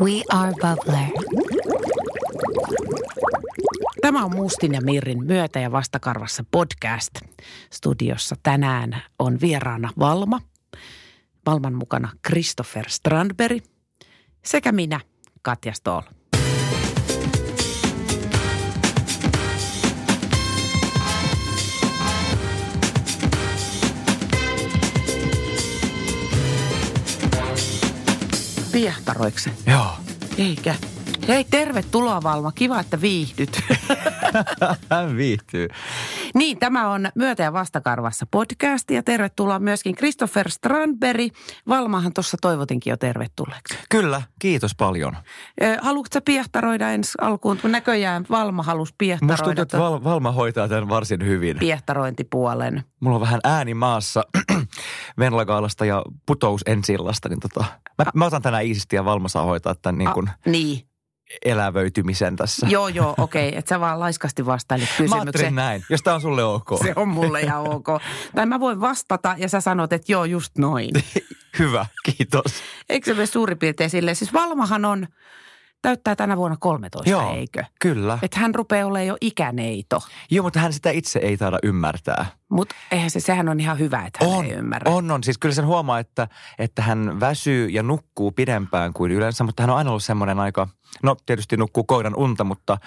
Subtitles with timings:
[0.00, 1.10] We are Bubbler.
[4.00, 7.10] Tämä on Mustin ja Mirrin myötä- ja vastakarvassa podcast.
[7.72, 10.40] Studiossa tänään on vieraana Valma.
[11.46, 13.64] Valman mukana Christopher Strandberg
[14.44, 15.00] sekä minä,
[15.42, 16.02] Katja Stoll.
[28.78, 29.50] Piehtaroiko se?
[29.66, 29.90] Joo.
[30.38, 30.74] Eikä.
[31.28, 32.52] Hei, tervetuloa Valma.
[32.52, 33.60] Kiva, että viihdyt.
[34.90, 35.68] Hän viihtyy.
[36.34, 41.32] Niin, tämä on Myötä- ja vastakarvassa podcast ja tervetuloa myöskin Christopher Strandberg.
[41.68, 43.78] Valmahan tuossa toivotinkin jo tervetulleeksi.
[43.90, 45.16] Kyllä, kiitos paljon.
[45.80, 47.58] Haluatko sä piehtaroida ensi alkuun?
[47.62, 51.58] Kun näköjään Valma halusi Musta tuntuu, piehtaroida että Val- Valma hoitaa tämän varsin hyvin.
[51.58, 52.84] piehtarointipuolen.
[53.00, 54.24] Mulla on vähän ääni maassa
[55.18, 57.64] Venlagaalasta ja putous ensillasta, niin tota,
[57.98, 60.87] mä, mä otan tänään iisisti ja Valma saa hoitaa tämän niin kuin A, niin.
[61.44, 62.66] Elävöitymisen tässä.
[62.70, 63.48] Joo, joo, okei.
[63.48, 63.58] Okay.
[63.58, 65.22] Että sä vaan laiskasti vastailit Mä kysymykseen.
[65.22, 66.68] ajattelin näin, jos tää on sulle ok.
[66.82, 67.86] Se on mulle ja ok.
[68.34, 70.90] Tai mä voin vastata ja sä sanot, että joo, just noin.
[71.58, 72.44] Hyvä, kiitos.
[72.88, 74.16] Eikö se mene suurin piirtein silleen?
[74.16, 75.06] Siis Valmahan on,
[75.82, 77.64] täyttää tänä vuonna 13, Joo, eikö?
[77.80, 78.18] kyllä.
[78.22, 80.00] Että hän rupeaa olemaan jo ikäneito.
[80.30, 82.26] Joo, mutta hän sitä itse ei taida ymmärtää.
[82.50, 84.90] Mutta eihän se, sehän on ihan hyvä, että hän On, ei ymmärrä.
[84.90, 85.24] on, on.
[85.24, 89.70] Siis kyllä sen huomaa, että, että hän väsyy ja nukkuu pidempään kuin yleensä, mutta hän
[89.70, 90.68] on aina ollut semmoinen aika,
[91.02, 92.78] no tietysti nukkuu koiran unta, mutta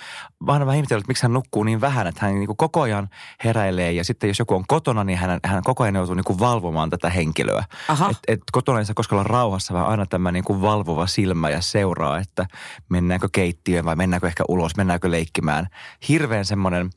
[0.45, 3.09] mä oon vähän ihmetellyt, että miksi hän nukkuu niin vähän, että hän niin koko ajan
[3.43, 6.89] heräilee ja sitten jos joku on kotona, niin hän, hän koko ajan joutuu niin valvomaan
[6.89, 7.63] tätä henkilöä.
[7.87, 8.09] Aha.
[8.09, 11.61] Et, et kotona ei saa koskaan olla rauhassa, vaan aina tämä niin valvova silmä ja
[11.61, 12.45] seuraa, että
[12.89, 15.67] mennäänkö keittiöön vai mennäänkö ehkä ulos, mennäänkö leikkimään.
[16.09, 16.89] Hirveän semmoinen,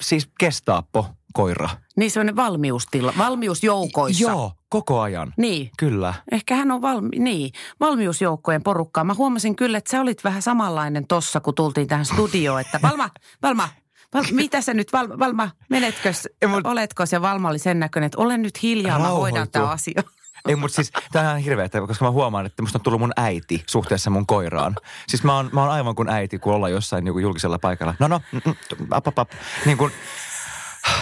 [0.00, 1.68] siis kestaappo koira.
[1.96, 4.22] Niin semmoinen valmiustila, valmiusjoukoissa.
[4.22, 5.34] Joo, koko ajan.
[5.36, 5.70] Niin.
[5.78, 6.14] Kyllä.
[6.32, 9.04] Ehkä hän on valmi, niin, valmiusjoukkojen porukkaa.
[9.04, 13.08] Mä huomasin kyllä, että sä olit vähän samanlainen tossa, kun tultiin tähän studioon, että Valma,
[13.42, 13.68] Valma,
[14.14, 16.12] Val, mitä sä nyt, Val, Valma, menetkö,
[16.46, 19.50] mut- oletko se Valma oli sen näköinen, että olen nyt hiljaa, mä hoidan Rauhoitu.
[19.52, 20.02] tämä asia.
[20.48, 23.12] Ei, mutta siis tämä on hirveä, että- koska mä huomaan, että musta on tullut mun
[23.16, 24.76] äiti suhteessa mun koiraan.
[25.08, 27.94] Siis mä oon, mä oon aivan kuin äiti, kun ollaan jossain niin julkisella paikalla.
[27.98, 28.54] No no, mm, mm,
[28.90, 29.30] ap, ap, ap.
[29.66, 29.92] Niin kuin,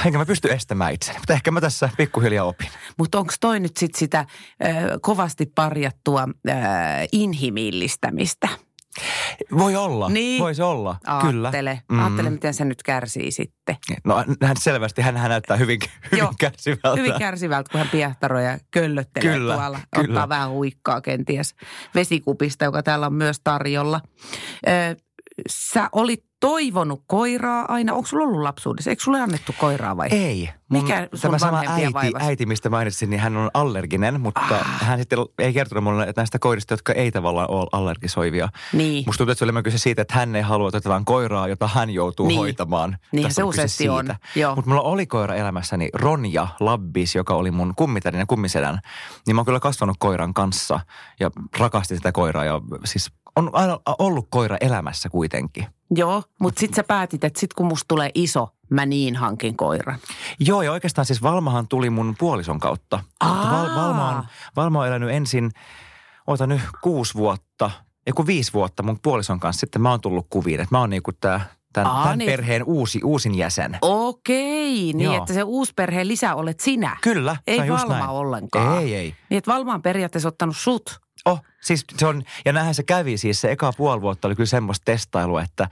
[0.06, 2.68] enkä mä pysty estämään itseni, mutta ehkä mä tässä pikkuhiljaa opin.
[2.98, 4.26] Mutta onko toi nyt sit sitä äh,
[5.02, 6.56] kovasti parjattua äh,
[7.12, 8.48] inhimillistämistä?
[9.58, 10.40] Voi olla, Niin.
[10.42, 11.48] voi se olla, kyllä.
[11.48, 11.98] Aattele, Mm.
[11.98, 13.76] aattele, miten se nyt kärsii sitten.
[14.04, 16.96] No hän selvästi, hän, hän näyttää hyvin, hyvin Joo, kärsivältä.
[16.96, 19.80] Hyvin kärsivältä, kun hän piehtaroi ja köllöttelee Kyllä, tuolla.
[19.94, 20.08] kyllä.
[20.12, 21.54] Ottaa vähän huikkaa kenties
[21.94, 24.00] vesikupista, joka täällä on myös tarjolla.
[24.68, 24.96] Ö,
[25.50, 27.94] sä olit toivonut koiraa aina.
[27.94, 28.90] Onko sulla ollut lapsuudessa?
[28.90, 30.08] Eikö sulle annettu koiraa vai?
[30.10, 30.50] Ei.
[30.68, 32.26] Mun, Mikä sun tämä sama äiti, vaivasi?
[32.26, 34.80] äiti, mistä mainitsin, niin hän on allerginen, mutta Ah.
[34.82, 38.48] hän sitten ei kertonut mulle että näistä koirista, jotka ei tavallaan ole allergisoivia.
[38.72, 39.04] Niin.
[39.06, 41.90] Musta tuntuu, että se oli kyse siitä, että hän ei halua, otetaan koiraa, jota hän
[41.90, 42.38] joutuu Niin.
[42.38, 42.96] hoitamaan.
[43.22, 44.06] Tässä se useasti on.
[44.56, 48.78] Mutta mulla oli koira elämässäni, Ronja Labbis, joka oli mun kummitärin ja kummisedän.
[49.26, 50.80] Niin mä oon kyllä kasvanut koiran kanssa
[51.20, 55.66] ja rakastin sitä koiraa ja siis on aina ollut koira elämässä kuitenkin.
[55.90, 59.98] Joo, mutta sitten sä päätit, että sit kun musta tulee iso, mä niin hankin koiran.
[60.40, 63.00] Joo, ja oikeastaan siis Valmahan tuli mun puolison kautta.
[63.24, 64.24] Mutta Val, Valma, on,
[64.56, 65.50] Valma on elänyt ensin,
[66.26, 67.70] oota nyt kuusi vuotta,
[68.06, 69.60] ei kun viisi vuotta mun puolison kanssa.
[69.60, 71.40] Sitten mä oon tullut kuviin, että mä oon niinku tää,
[71.80, 72.30] tämän, Aa, tämän niin.
[72.30, 73.78] perheen uusi, uusin jäsen.
[73.82, 75.16] Okei, niin Joo.
[75.16, 76.96] että se uusperheen lisä olet sinä.
[77.02, 78.10] Kyllä, se Ei just Valma näin.
[78.10, 78.82] ollenkaan.
[78.82, 79.14] Ei, ei.
[79.30, 81.00] Niin että Valma on periaatteessa ottanut sut.
[81.24, 84.46] Oh, siis se on, ja näinhän se kävi siis, se eka puoli vuotta oli kyllä
[84.46, 85.68] semmoista testailua, että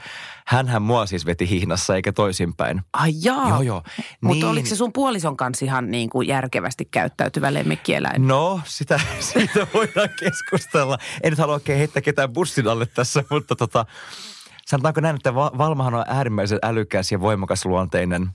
[0.47, 2.82] hänhän mua siis veti hihnassa eikä toisinpäin.
[2.93, 3.48] Ai jaa.
[3.48, 3.82] Joo, joo.
[4.20, 8.28] Mutta Niin- oliko se sun puolison kanssa ihan niin kuin järkevästi käyttäytyvä lemmikkieläin?
[8.28, 9.00] No, sitä,
[9.32, 10.98] siitä voidaan keskustella.
[11.22, 13.87] En nyt halua oikein heittää ketään bussin alle tässä, mutta tota,
[14.74, 18.30] sanotaanko näin, että Va- Valmahan on äärimmäisen älykäs ja voimakas luonteinen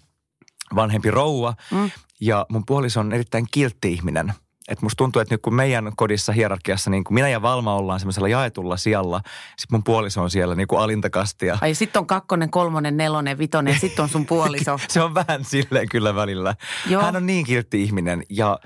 [0.76, 1.54] vanhempi rouva.
[1.72, 1.92] Mm.
[2.22, 4.34] Ja mun puoliso on erittäin kiltti ihminen.
[4.68, 8.00] Et musta tuntuu, että nyt kun meidän kodissa hierarkiassa, niin kun minä ja Valma ollaan
[8.00, 9.22] semmoisella jaetulla sijalla,
[9.58, 11.58] sit mun puoliso on siellä niin kuin alintakastia.
[11.62, 14.80] Ai sitten on kakkonen, kolmonen, nelonen, vitonen, sitten on sun puoliso.
[14.88, 16.56] Se on vähän silleen kyllä välillä.
[16.88, 17.02] Joo.
[17.02, 18.60] Hän on niin kiltti ihminen ja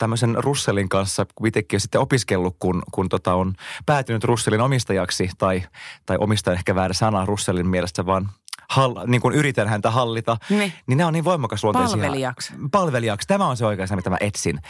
[0.00, 3.54] tämmöisen Russellin kanssa, itsekin on sitten opiskellut, kun, kun tota on
[3.86, 5.62] päätynyt Russellin omistajaksi, tai,
[6.06, 8.28] tai omistaja ehkä väärä sana Russellin mielestä, vaan
[8.70, 10.72] hall, niin kuin yritän häntä hallita, Niin.
[10.86, 11.96] niin nämä on niin voimakas luonteisia.
[11.96, 12.52] Palvelijaksi.
[12.70, 13.28] Palvelijaksi.
[13.28, 14.60] Tämä on se oikeastaan, mitä mä etsin.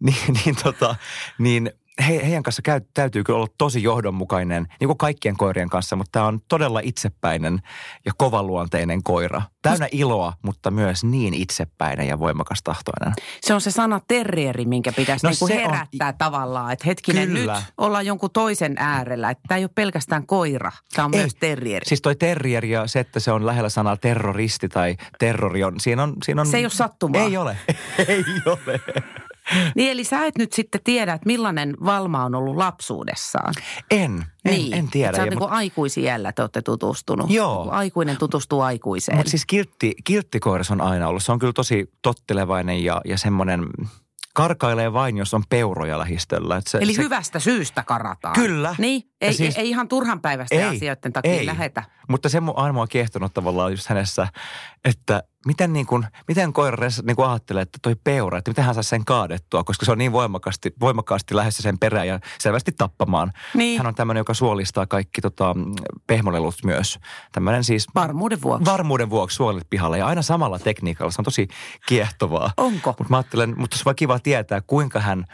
[0.00, 0.96] Niin, niin, tota,
[1.38, 1.72] niin
[2.08, 6.10] he, heidän kanssa käy, täytyy kyllä olla tosi johdonmukainen, niin kuin kaikkien koirien kanssa, mutta
[6.12, 7.58] tämä on todella itsepäinen
[8.06, 9.42] ja kovaluonteinen koira.
[9.62, 13.12] Täynnä iloa, mutta myös niin itsepäinen ja voimakas tahtoinen.
[13.40, 17.54] Se on se sana terrieri, minkä pitäisi No se on- herättää tavallaan, että hetkinen Kyllä.
[17.54, 19.30] nyt ollaan jonkun toisen äärellä.
[19.30, 21.20] Että tämä ei ole pelkästään koira, tämä on Ei.
[21.20, 21.86] myös terrieri.
[21.88, 26.02] Siis toi terrier ja se, että se on lähellä sanaa terroristi tai terrori on, siinä
[26.02, 26.14] on...
[26.24, 27.20] Siinä on Se ei ole sattumaa.
[27.22, 27.56] Ei ole,
[28.08, 28.80] ei ole.
[29.76, 33.54] Niin eli sä et nyt sitten tiedä, että millainen Valma on ollut lapsuudessaan.
[33.90, 34.74] En, en, niin.
[34.74, 35.16] en tiedä.
[35.16, 37.30] Sä oot Ja niin kuin aikuisiällä te olette tutustunut.
[37.30, 37.64] Joo.
[37.64, 39.16] Kun Aikuinen tutustuu aikuiseen.
[39.16, 41.22] Mutta siis kiltti, kilttikoiras on aina ollut.
[41.22, 43.66] Se on kyllä tosi tottelevainen ja, ja semmoinen
[44.34, 46.56] karkailee vain, jos on peuroja lähistöllä.
[46.56, 48.34] Et se, Eli se, hyvästä syystä karataan.
[48.34, 48.76] Kyllä.
[48.78, 51.46] Niin, ei, siis- ei ihan turhan päivästä Ei, asioiden takia ei.
[51.46, 51.82] lähetä.
[52.08, 54.28] Mutta se mu- aina on kiehtonut tavallaan just hänessä,
[54.84, 58.74] että miten, niin kuin, miten koira niin kuin ajattelee, että toi peura, että miten hän
[58.74, 63.32] saa sen kaadettua, koska se on niin voimakkaasti, voimakkaasti lähdössä sen perään ja selvästi tappamaan.
[63.54, 63.78] Niin.
[63.78, 65.54] Hän on tämmöinen, joka suolistaa kaikki tota,
[66.06, 66.98] pehmolelut myös.
[67.32, 68.64] Tämmöinen siis Varmuuden vuoksi.
[68.64, 71.10] varmuuden vuoksi suolet pihalle ja aina samalla tekniikalla.
[71.10, 71.48] Se on tosi
[71.86, 72.50] kiehtovaa.
[72.56, 72.90] Onko?
[72.98, 75.24] Mutta mä ajattelen, mutta olisi vaan kiva tietää, kuinka hän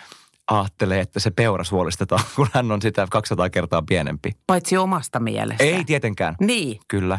[0.50, 4.30] ajattelee, että se peura suolistetaan, kun hän on sitä 200 kertaa pienempi.
[4.46, 5.64] Paitsi omasta mielestä.
[5.64, 6.34] Ei tietenkään.
[6.40, 6.80] Niin.
[6.88, 7.18] Kyllä.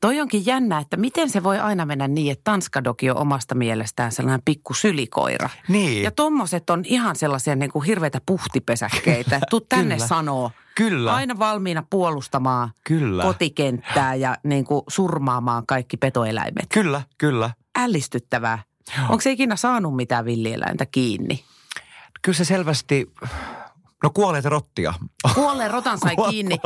[0.00, 4.12] Toi onkin jännä, että miten se voi aina mennä niin, että Tanskadoki on omasta mielestään
[4.12, 5.48] sellainen pikku sylikoira.
[5.68, 6.02] Niin.
[6.02, 9.40] Ja tommoset on ihan sellaisia niin kuin hirveitä puhtipesäkkeitä.
[9.50, 10.06] Tuu tänne Kyllä.
[10.06, 10.50] sanoo.
[10.74, 11.14] Kyllä.
[11.14, 13.22] Aina valmiina puolustamaan Kyllä.
[13.22, 16.66] kotikenttää ja niin kuin surmaamaan kaikki petoeläimet.
[16.74, 17.50] Kyllä, kyllä.
[17.78, 18.62] Ällistyttävää.
[19.00, 21.44] Onko se ikinä saanut mitään villieläintä kiinni?
[22.22, 23.12] Kyllä se selvästi,
[24.02, 24.94] no kuolleita rottia.
[25.34, 26.56] Kuolleen rotan sai Kuol- kiinni.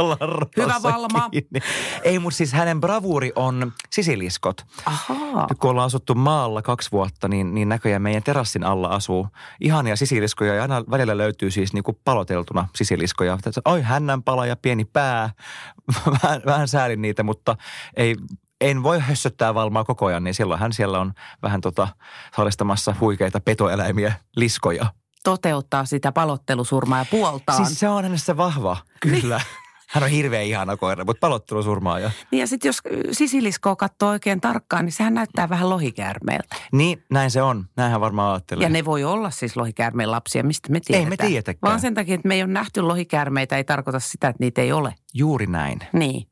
[0.56, 1.30] Hyvä Valma.
[1.30, 1.60] kiinni.
[2.02, 4.66] Ei, mutta siis hänen bravuuri on sisiliskot.
[4.86, 5.46] Ahaa.
[5.50, 9.28] Nyt kun ollaan asuttu maalla kaksi vuotta, niin, niin näköjään meidän terassin alla asuu
[9.60, 10.54] ihania sisiliskoja.
[10.54, 13.38] Ja aina välillä löytyy siis niin kuin paloteltuna sisiliskoja.
[13.64, 15.30] Oi, hännän pala ja pieni pää.
[16.22, 17.56] vähän, vähän säälin niitä, mutta
[17.96, 18.16] ei,
[18.60, 21.12] en voi hössöttää valmaa koko ajan, niin silloin hän siellä on
[21.42, 21.88] vähän tota
[23.00, 24.86] huikeita petoeläimiä, liskoja.
[25.26, 27.66] Toteuttaa sitä palottelusurmaa ja puoltaan.
[27.66, 29.40] Siis se on hänessä vahva, kyllä.
[29.90, 32.10] Hän on hirveän ihana koira, mutta palottelusurmaaja.
[32.30, 32.80] Niin ja sitten jos
[33.12, 36.56] sisiliskoa katsoo oikein tarkkaan, niin sehän näyttää vähän lohikäärmeeltä.
[36.72, 37.64] Niin, näin se on.
[37.76, 38.62] Näinhän varmaan ajattelee.
[38.62, 41.10] Ja ne voi olla siis lohikäärmeen lapsia, mistä me tiedetään.
[41.10, 41.70] me tiedetäkään.
[41.70, 44.72] Vaan sen takia, että me ei ole nähty lohikäärmeitä, ei tarkoita sitä, että niitä ei
[44.72, 44.94] ole.
[45.14, 45.78] Juuri näin.
[45.92, 46.28] Niin.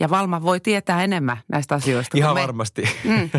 [0.00, 2.18] Ja Valma voi tietää enemmän näistä asioista.
[2.18, 2.40] Ihan me.
[2.40, 2.82] varmasti.
[3.04, 3.30] Mm.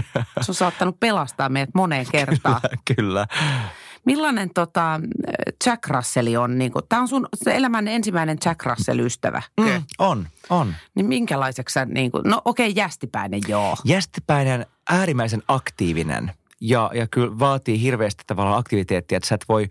[0.42, 2.62] Se on saattanut pelastaa meidät moneen kertaan.
[2.96, 3.28] Kyllä.
[4.06, 5.02] Millainen tota,
[5.66, 6.58] Jack Russell on?
[6.58, 9.42] Niin Tämä on sun se elämän ensimmäinen Jack Russell-ystävä.
[9.60, 10.76] Mm, on, on.
[10.96, 13.76] Niin minkälaiseksi sä, niin kuin, no okei, okay, jästipäinen joo.
[13.86, 16.32] Jästipäinen, äärimmäisen aktiivinen
[16.62, 19.70] ja, ja kyllä vaatii hirveästi tavallaan aktiviteettia, että sä et voi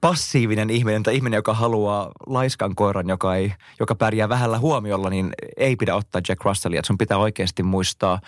[0.00, 5.32] passiivinen ihminen tai ihminen, joka haluaa laiskan koiran, joka, ei, joka pärjää vähällä huomiolla, niin
[5.56, 6.82] ei pidä ottaa Jack Russellia.
[6.84, 8.20] Sun pitää oikeasti muistaa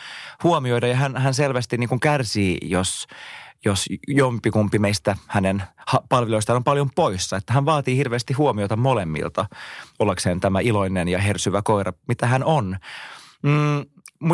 [0.44, 3.06] huomioida ja hän, hän selvästi niin kuin kärsii, jos,
[3.64, 5.62] jos jompikumpi meistä hänen
[6.08, 7.36] palveluistaan on paljon poissa.
[7.36, 9.46] Että hän vaatii hirveästi huomiota molemmilta
[9.98, 12.76] ollakseen tämä iloinen ja hersyvä koira, mitä hän on.
[13.42, 13.84] Mm,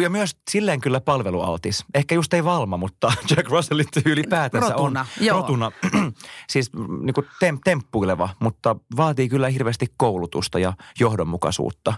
[0.02, 1.84] ja myös silleen kyllä palvelualtis.
[1.94, 5.40] Ehkä just ei Valma, mutta Jack Russellin ylipäätänsä Rotuna, on joo.
[5.40, 5.73] rotuna.
[6.52, 6.70] siis
[7.00, 11.94] niin kuin tem, temppuileva, mutta vaatii kyllä hirveästi koulutusta ja johdonmukaisuutta.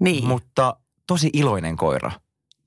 [0.00, 2.10] Niin, Mutta tosi iloinen koira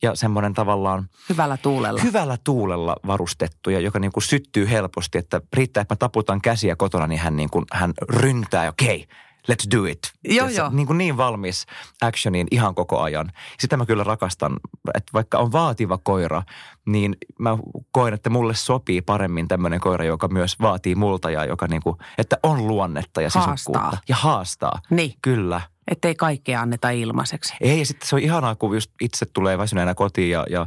[0.03, 2.01] ja semmoinen tavallaan hyvällä tuulella.
[2.01, 6.75] hyvällä tuulella varustettu ja joka niin kuin syttyy helposti, että riittää, että mä taputan käsiä
[6.75, 9.15] kotona, niin hän, niin kuin, hän ryntää, okei, okay,
[9.51, 9.99] let's do it.
[10.23, 10.69] Joo, joo.
[10.69, 11.65] Niin, kuin niin valmis
[12.01, 13.31] actioniin ihan koko ajan.
[13.59, 14.53] Sitä mä kyllä rakastan,
[14.95, 16.43] että vaikka on vaativa koira,
[16.85, 17.57] niin mä
[17.91, 21.97] koen, että mulle sopii paremmin tämmöinen koira, joka myös vaatii multa ja joka niin kuin,
[22.17, 23.57] että on luonnetta ja Haastaa.
[23.57, 23.97] sisukkuutta.
[24.09, 24.81] Ja haastaa.
[24.89, 25.61] Niin, Kyllä.
[25.91, 27.53] Ettei kaikkea anneta ilmaiseksi.
[27.61, 30.65] Ei, ja sitten se on ihanaa, kun just itse tulee väsyneenä kotiin ja, ja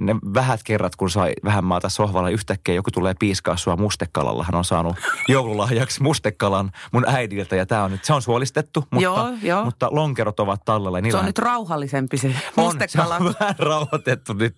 [0.00, 4.44] ne vähät kerrat, kun sai vähän maata sohvalla, yhtäkkiä joku tulee piiskaa sua mustekalalla.
[4.44, 4.96] Hän on saanut
[5.28, 9.64] joululahjaksi mustekalan mun äidiltä ja tämä on nyt, se on suolistettu, mutta, Joo, joo.
[9.64, 10.98] mutta lonkerot ovat tallella.
[10.98, 13.18] ja Se on nyt rauhallisempi se on, mustekala.
[13.18, 14.56] se on vähän rauhoitettu nyt.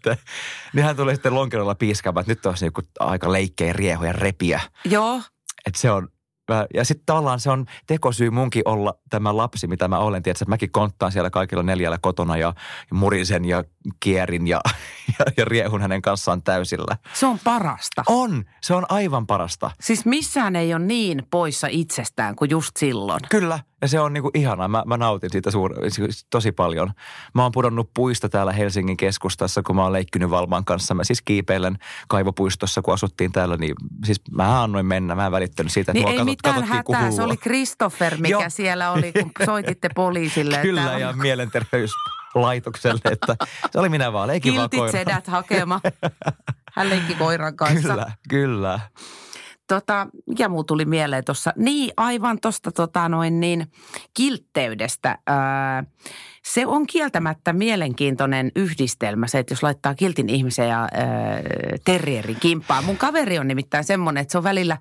[0.75, 4.61] Niin hän tulee sitten lonkerolla piiskaamaan, että nyt olisi joku aika leikkeä riehu ja repiä.
[4.85, 5.21] Joo,
[5.67, 6.09] Että se on,
[6.49, 10.23] mä- ja sitten tavallaan se on tekosyy munkin olla tämä lapsi, mitä mä olen.
[10.23, 12.55] Tiedätkö, että mäkin konttaan siellä kaikilla neljällä kotona ja,
[12.91, 13.65] ja murisen ja
[14.01, 14.61] kierin ja,
[15.19, 16.97] ja, ja riehun hänen kanssaan täysillä.
[17.15, 18.03] se on parasta.
[18.07, 19.71] On, se on aivan parasta.
[19.81, 23.21] Siis missään ei ole niin poissa itsestään kuin just silloin.
[23.31, 24.69] Kyllä, Ja se on niinku ihanaa.
[24.69, 26.93] Mä, mä nautin siitä suur, siis tosi paljon.
[27.35, 30.95] Mä oon pudonnut puista täällä Helsingin keskustassa, kun mä oon leikkynyt Valman kanssa.
[30.95, 35.15] Mä siis kiipeilen kaivopuistossa, kun asuttiin täällä, niin siis mä annoin mennä.
[35.15, 37.37] Mä en välittänyt siitä, että Niin ei katsot, mitään hätää, se oli.
[37.37, 38.43] Christopher, mikä Joo.
[38.49, 40.59] siellä oli, kun soititte poliisille.
[40.63, 43.37] Kyllä, että ja mielenterveyslaitokselle, että
[43.73, 44.93] se oli minä vaan, leikin vaan Kiltit koira.
[44.99, 45.81] sedät hakema.
[46.77, 47.89] Hän leikki koiran kanssa.
[47.89, 48.81] Kyllä, kyllä.
[49.69, 51.53] Tota, mikä muu tuli mieleen tuossa?
[51.57, 53.67] Niin, aivan tuosta tota noin niin,
[54.15, 55.19] kiltteydestä.
[55.27, 55.85] Ää,
[56.45, 60.89] se on kieltämättä mielenkiintoinen yhdistelmä se, että jos laittaa kiltin ihmisen ja ää,
[61.85, 62.85] terrierin kimppaan.
[62.85, 64.77] Mun kaveri on nimittäin semmoinen, että se on välillä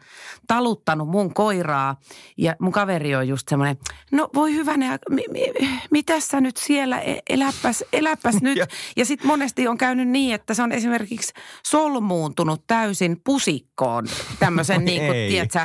[0.47, 1.95] taluttanut mun koiraa
[2.37, 3.77] ja mun kaveri on just semmoinen,
[4.11, 5.53] no voi hyvänä, mi, mi,
[5.91, 8.57] mitäs sä nyt siellä, E- eläpäs, eläpäs nyt.
[8.57, 11.33] Ja- Ja sitten monesti on käynyt niin, että se on esimerkiksi
[11.65, 14.07] solmuuntunut täysin pusikkoon
[14.39, 15.59] tämmöisen, niin kuin, tiedätkö,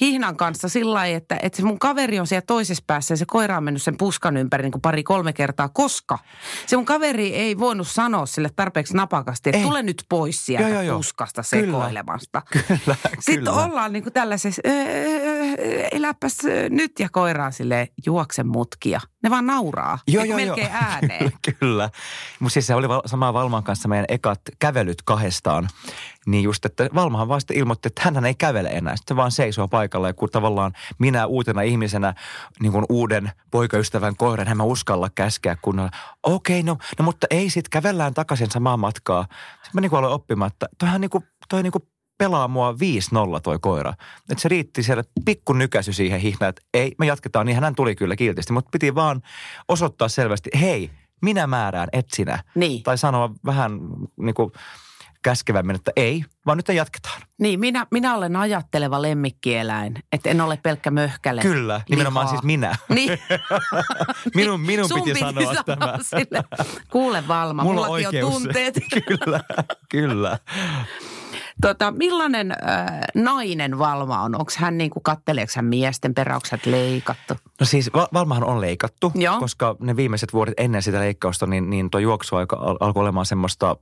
[0.00, 3.24] hihnan kanssa sillä lailla, että, että se mun kaveri on siellä toisessa päässä ja se
[3.28, 6.18] koira on mennyt sen puskan ympäri niin kuin pari-kolme kertaa, koska
[6.66, 9.64] se mun kaveri ei voinut sanoa sille tarpeeksi napakasti, että Ei.
[9.64, 10.96] tule nyt pois sieltä Joo, joo, joo.
[10.96, 11.64] puskasta Kyllä.
[11.66, 12.42] sekoilemasta.
[12.68, 13.52] Kyllä, Sitten kyllä.
[13.52, 16.36] ollaan niin kuin tällaisessa, "Öö, öö, eläpäs
[16.70, 19.00] nyt ja koira on silleen, juokse mutkia.
[19.22, 20.82] Ne vaan nauraa, Joo, niin kuin joo, melkein joo.
[20.92, 21.32] ääneen.
[21.60, 21.90] Kyllä.
[22.40, 25.68] Mutta siis se oli samaa Valman kanssa meidän ekat kävelyt kahdestaan.
[26.28, 28.96] Niin just, että Valmahan vaan sitten ilmoitti, että hän ei kävele enää.
[28.96, 32.14] Sitten vaan seisoo paikalla ja kun tavallaan minä uutena ihmisenä,
[32.60, 35.90] niin kuin uuden poikaystävän koiran, hän mä uskalla käskeä kunnolla.
[36.22, 39.22] Okei, no, no mutta ei sit kävellään takaisin samaa matkaa.
[39.22, 41.82] Sitten mä niin kuin aloin oppimaan, että toihan niin kuin, toi niin kuin
[42.18, 43.94] pelaa mua 5-0 toi koira.
[44.30, 47.46] Että se riitti siellä pikku nykäsy siihen hihnaan, että ei, me jatketaan.
[47.46, 49.22] Niin hän tuli kyllä kiltisti, mutta piti vaan
[49.68, 50.90] osoittaa selvästi, hei,
[51.22, 52.44] minä määrään, et sinä.
[52.54, 52.82] Niin.
[52.82, 53.80] Tai sanoa vähän
[54.16, 54.52] niin kuin
[55.22, 57.22] käskevämmin, että ei, vaan nyt jatketaan.
[57.38, 61.40] Niin, minä, minä olen ajatteleva lemmikkieläin, että en ole pelkkä möhkäle.
[61.42, 62.34] Kyllä, nimenomaan lihaa.
[62.36, 62.76] siis minä.
[62.88, 63.18] Niin.
[64.34, 65.98] Minun, minun Sun piti, sanoa tämä.
[66.02, 66.44] Sille.
[66.90, 68.32] Kuule Valma, Mulla on oikeus.
[68.34, 68.74] tunteet.
[69.08, 69.40] kyllä,
[69.88, 70.38] kyllä.
[71.62, 74.34] Tota, millainen äh, nainen Valma on?
[74.34, 77.34] Onko hän niin kuin, katteleeko hän miesten perä, onko hän leikattu?
[77.60, 79.38] No siis Val- Valmahan on leikattu, Joo.
[79.40, 83.76] koska ne viimeiset vuodet ennen sitä leikkausta, niin, niin tuo juoksuaika al- alkoi olemaan semmoista,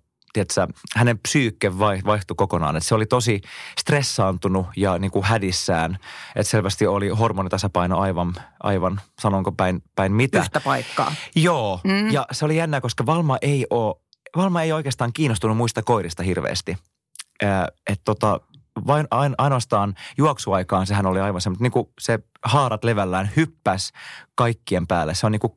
[0.44, 2.76] tiedätkö, hänen psyykke vai- vaihtui kokonaan.
[2.76, 3.40] Että se oli tosi
[3.80, 5.98] stressaantunut ja niin kuin hädissään.
[6.36, 10.38] Että selvästi oli hormonitasapaino aivan, aivan sanonko päin, päin mitä.
[10.38, 11.14] Yhtä paikkaa.
[11.36, 12.10] Joo, Mm.
[12.10, 13.94] ja se oli jännä, koska Valma ei ole,
[14.36, 16.78] Valma ei oikeastaan kiinnostunut muista koirista hirveästi.
[17.42, 18.40] Että tota,
[18.86, 23.92] vain ain, ainoastaan juoksuaikaan sehän oli aivan semmoinen, niin kuin se haarat levällään hyppäs
[24.34, 25.14] kaikkien päälle.
[25.14, 25.52] Se on niin kuin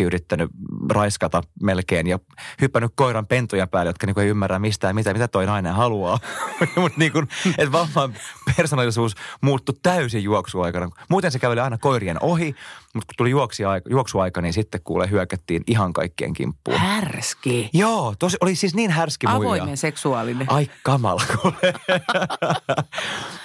[0.00, 0.50] yrittänyt
[0.90, 2.18] raiskata melkein ja
[2.60, 6.18] hypännyt koiran pentuja päälle, jotka niin kuin ei ymmärrä mistään mitä, mitä toi nainen haluaa.
[6.76, 8.14] Mutta niin kuin, että Valman
[8.56, 10.88] persoonallisuus muuttui täysin juoksuaikana.
[11.10, 12.54] Muuten se käveli aina koirien ohi,
[12.94, 16.78] mutta kun tuli juoksiaika, juoksuaika, niin sitten kuule hyökättiin ihan kaikkien kimppuun.
[16.78, 17.70] Härski.
[17.72, 19.36] Joo, tosi, oli siis niin härski muija.
[19.36, 20.46] Avoimen seksuaalinen.
[20.50, 21.56] Ai kamala kuule.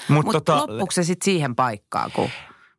[0.08, 2.30] Mutta Mutta tota, loppuuko se sitten siihen paikkaan, kun...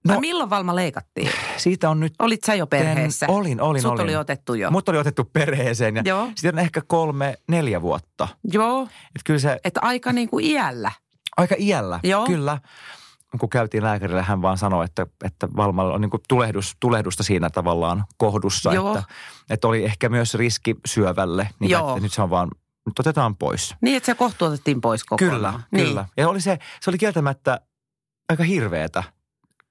[0.08, 1.30] No, No- milloin Valma leikattiin?
[1.56, 2.14] siitä on nyt...
[2.18, 3.26] Olit sä jo perheessä?
[3.28, 4.02] Olin, olin, Sut olin.
[4.02, 4.70] oli otettu jo.
[4.70, 6.26] Mut oli otettu perheeseen ja Joo.
[6.34, 8.28] sitten on ehkä kolme, neljä vuotta.
[8.52, 10.92] Joo, Että kyllä se että aika niin kuin iällä.
[11.36, 12.26] aika iällä, Joo.
[12.26, 12.58] kyllä.
[13.40, 17.50] Kun käytiin lääkärille, hän vaan sanoi, että, että Valmalla on niin kuin tulehdus, tulehdusta siinä
[17.50, 18.74] tavallaan kohdussa.
[18.74, 18.92] Joo.
[18.98, 19.04] Että,
[19.50, 21.48] että oli ehkä myös riski syövälle.
[21.58, 21.90] Niin Joo.
[21.90, 22.48] että nyt se on vaan,
[22.86, 23.74] nyt otetaan pois.
[23.80, 25.36] Niin, että se kohtu otettiin pois kokonaan.
[25.36, 25.86] Kyllä, niin.
[25.86, 26.04] kyllä.
[26.16, 27.60] Ja oli se, se oli kieltämättä
[28.28, 29.02] aika hirveetä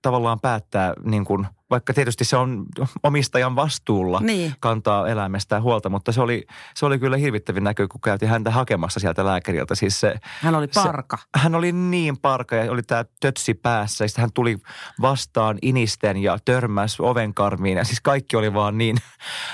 [0.02, 2.66] tavallaan päättää, niin kuin, vaikka tietysti se on
[3.04, 4.54] omistajan vastuulla Niin.
[4.60, 6.46] kantaa eläimestään huolta, mutta se oli,
[6.76, 9.76] se oli kyllä hirvittävin näkö, kun käytiin häntä hakemassa sieltä lääkäriltä.
[9.76, 11.18] Siis se, Hän oli Se- parka.
[11.36, 14.08] hän oli niin parka ja oli tämä tötsi päässä.
[14.08, 14.58] Sitten hän tuli
[15.02, 17.78] vastaan inisten ja törmäs ovenkarmiin.
[17.78, 18.98] Ja siis kaikki oli vaan niin,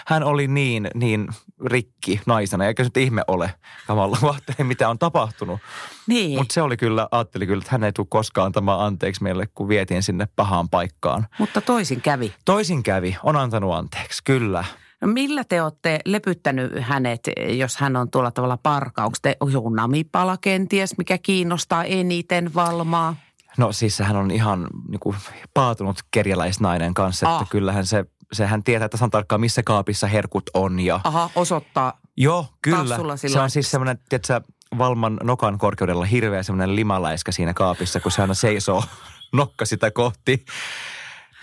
[0.07, 1.27] hän oli niin, niin
[1.65, 2.65] rikki naisena.
[2.65, 3.53] Eikä se nyt ihme ole.
[3.87, 5.59] Kamalla mitä on tapahtunut.
[6.07, 6.37] Niin.
[6.39, 9.67] Mutta se oli kyllä, ajattelin kyllä, että hän ei tule koskaan antamaan anteeksi meille, kun
[9.67, 11.27] vietiin sinne pahaan paikkaan.
[11.39, 12.33] Mutta toisin kävi.
[12.45, 14.63] Toisin kävi, on antanut anteeksi, kyllä.
[15.01, 19.03] No millä te olette lepyttänyt hänet, jos hän on tuolla tavalla parka?
[19.03, 19.37] Onko te
[19.75, 23.15] namipala kenties, mikä kiinnostaa eniten Valmaa?
[23.57, 25.15] No siis sehän on ihan niin kuin,
[25.53, 27.49] paatunut kerjäläisnainen kanssa, että Ah.
[27.49, 31.99] kyllähän se, sehän tietää tasan tarkkaan, missä kaapissa herkut on ja Aha, osoittaa.
[32.17, 32.97] Joo, kyllä.
[33.15, 34.41] Se on siis semmoinen, tiedätkö,
[34.77, 38.83] Valman nokan korkeudella hirveä semmoinen limaläiskä siinä kaapissa, kun se aina seisoo
[39.33, 40.45] nokka sitä kohti.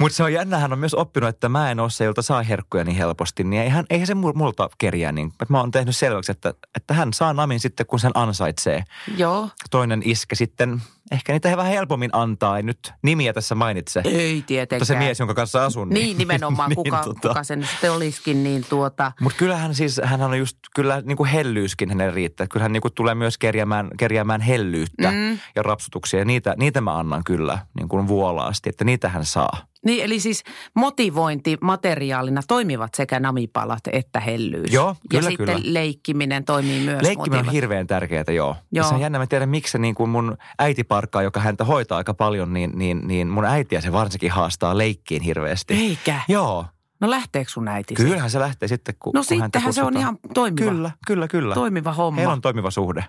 [0.03, 2.43] Mutta se on jännä, hän on myös oppinut, että mä en ole se, jolta saa
[2.43, 3.45] herkkuja niin helposti.
[3.45, 5.33] Niin eihän, eihän se multa kerjää niin.
[5.49, 8.85] Mä oon tehnyt selväksi, että, että hän saa namin sitten, kun sen ansaitsee.
[9.17, 9.49] Joo.
[9.71, 10.83] Toinen iskä sitten
[11.13, 12.57] ehkä niitä vähän helpommin antaa.
[12.57, 14.03] Ei nyt nimiä tässä mainitse.
[14.05, 14.81] Ei tietenkään.
[14.81, 15.89] Mutta se mies, jonka kanssa asun.
[15.89, 17.29] Niin, nimenomaan, niin, kuka, tota...
[17.29, 19.13] kuka sen sitten olisikin, niin tuota...
[19.21, 22.47] Mutta kyllähän siis, hän on just, kyllä niin kuin hellyyskin hänen riittää.
[22.47, 25.39] Kyllähän niin kuin tulee myös kerjäämään, kerjäämään hellyyttä mm.
[25.57, 26.19] ja rapsutuksia.
[26.19, 29.72] Ja niitä, niitä mä annan kyllä niin kuin vuolaasti, että niitä hän saa.
[29.85, 30.43] Niin, eli siis
[30.75, 34.73] motivointimateriaalina toimivat sekä namipalat että hellyys.
[34.73, 35.75] Joo, kyllä, Ja sitten kyllä.
[35.75, 37.03] leikkiminen toimii myös.
[37.03, 38.35] Leikkiminen on motiva- hirveän tärkeää, joo.
[38.35, 38.57] Joo.
[38.73, 38.89] joo.
[38.89, 41.99] Se on jännä, mä tiedän miksi se niin kuin mun äiti parkkaa, joka häntä hoitaa
[41.99, 45.75] aika paljon, niin, niin, niin mun äitiä se varsinkin haastaa leikkiin hirveästi.
[45.75, 46.21] Eikä.
[46.29, 46.67] Joo,
[47.03, 47.95] No lähteekö sun äiti?
[47.95, 51.55] kyllähän se lähtee sitten, kun, No kun sittenhän se on ihan toimiva, Kyllä, kyllä, kyllä.
[51.55, 52.17] toimiva homma.
[52.17, 53.05] Heillä on toimiva suhde.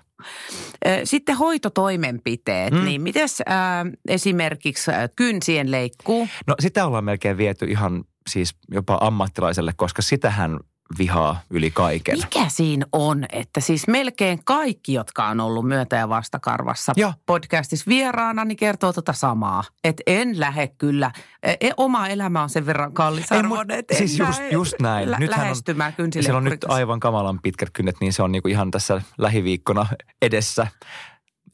[1.03, 2.85] Sitten hoitotoimenpiteet, Mm.
[2.85, 3.55] niin mites äh,
[4.07, 6.27] esimerkiksi äh, kynsien leikkuu?
[6.47, 10.59] No sitä ollaan melkein viety ihan siis jopa ammattilaiselle, koska sitähän
[10.97, 12.17] vihaa yli kaiken.
[12.17, 17.13] Mikä siinä on, että siis melkein kaikki, jotka on ollut myötä- ja vastakarvassa Joo.
[17.25, 19.63] podcastissa vieraana, niin kertoo tota samaa.
[19.83, 21.12] Että en lähde kyllä,
[21.43, 22.93] e, oma elämä on sen verran
[23.79, 25.12] että en siis just, just näin.
[25.12, 26.23] lä- Nythän on, lähestymään kynsille.
[26.23, 29.85] siellä on nyt aivan kamalan pitkät kynnet, niin se on niinku ihan tässä lähiviikkona
[30.21, 30.67] edessä.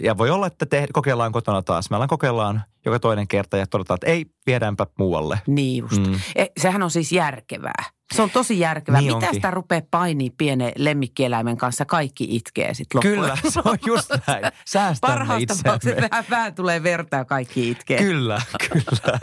[0.03, 1.89] Ja voi olla, että te, kokeillaan kotona taas.
[1.89, 5.41] Me kokeillaan joka toinen kerta ja todetaan, että ei, viedäänpä muualle.
[5.47, 6.07] Niin just.
[6.07, 6.19] Mm.
[6.35, 7.83] E, sehän on siis järkevää.
[8.15, 9.01] Se on tosi järkevää.
[9.01, 9.33] Niin Mitä onkin.
[9.33, 11.85] sitä rupeaa painii pienen lemmikkieläimen kanssa?
[11.85, 14.43] Kaikki itkee sitten loppujen Kyllä, se on just näin.
[14.65, 16.07] Säästämme tapauksessa itseämme.
[16.11, 17.97] vähän, vähän tulee verta ja kaikki itkee.
[17.97, 19.19] Kyllä, kyllä.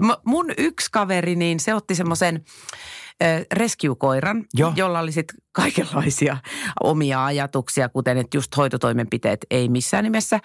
[0.24, 2.44] Mun yksi kaveri, niin se otti semmoisen
[3.52, 4.72] rescue-koiran, Joo.
[4.76, 6.36] jolla oli sitten kaikenlaisia
[6.80, 10.40] omia ajatuksia, kuten että just hoitotoimenpiteet ei missään nimessä.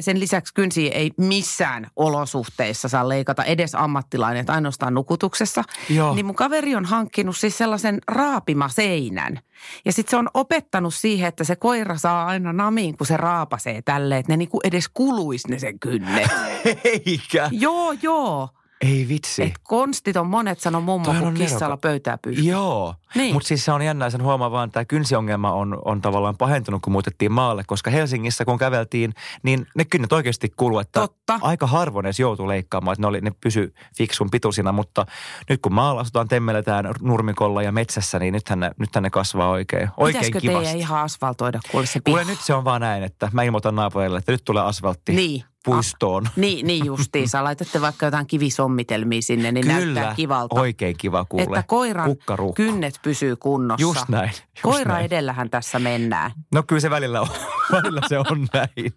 [0.00, 5.64] Sen lisäksi kynsiä ei missään olosuhteissa saa leikata edes ammattilainen, että ainoastaan nukutuksessa.
[5.90, 6.14] Joo.
[6.14, 9.40] Niin mun kaveri on hankkinut siis sellaisen raapimaseinän.
[9.84, 13.82] Ja sitten se on opettanut siihen, että se koira saa aina namiin, kun se raapasee
[13.82, 16.30] tälleen, että ne niinku edes kuluisi ne sen kynnet.
[17.06, 17.48] Eikä.
[17.52, 18.48] joo, joo.
[18.80, 19.42] Ei vitsi.
[19.42, 22.44] Et konstit on monet sano mummo, Toihan kun kissalla pöytää pystyy.
[22.44, 23.32] Joo, Niin.
[23.32, 26.82] mutta siis se on jännää, sen huomaa vaan, että tämä kynsiongelma on, on tavallaan pahentunut,
[26.82, 31.38] kun muutettiin maalle, koska Helsingissä kun käveltiin, niin ne kynnet oikeasti kuuluu, että Totta.
[31.42, 35.06] aika harvoin edes joutuu leikkaamaan, että ne, oli, ne pysy fiksun pituisina, mutta
[35.50, 39.88] nyt kun maalla asutaan, temmeletään nurmikolla ja metsässä, niin nythän ne, nythän ne kasvaa oikein,
[39.96, 40.62] oikein Pitäisikö kivasti.
[40.64, 42.16] teidän ihan asfaltoida kuule se piha?
[42.18, 45.44] Kuule nyt se on vaan näin, että mä ilmoitan naapureille, että nyt tulee asfaltti Niin.
[45.64, 46.28] Puistoon.
[46.36, 47.44] Niin, niin justiinsa.
[47.44, 50.60] Laitatte vaikka jotain kivisommitelmiä sinne, niin Kyllä, näyttää kivalta.
[50.60, 51.42] oikein kiva kuule.
[51.44, 52.54] Että koiran Kukkaruukku.
[52.54, 53.82] kynnet pysyy kunnossa.
[53.82, 54.30] Just näin.
[54.30, 55.06] Just Koira näin.
[55.06, 56.30] edellähän tässä mennään.
[56.52, 57.28] No kyllä se välillä on,
[57.72, 58.92] välillä se on näin.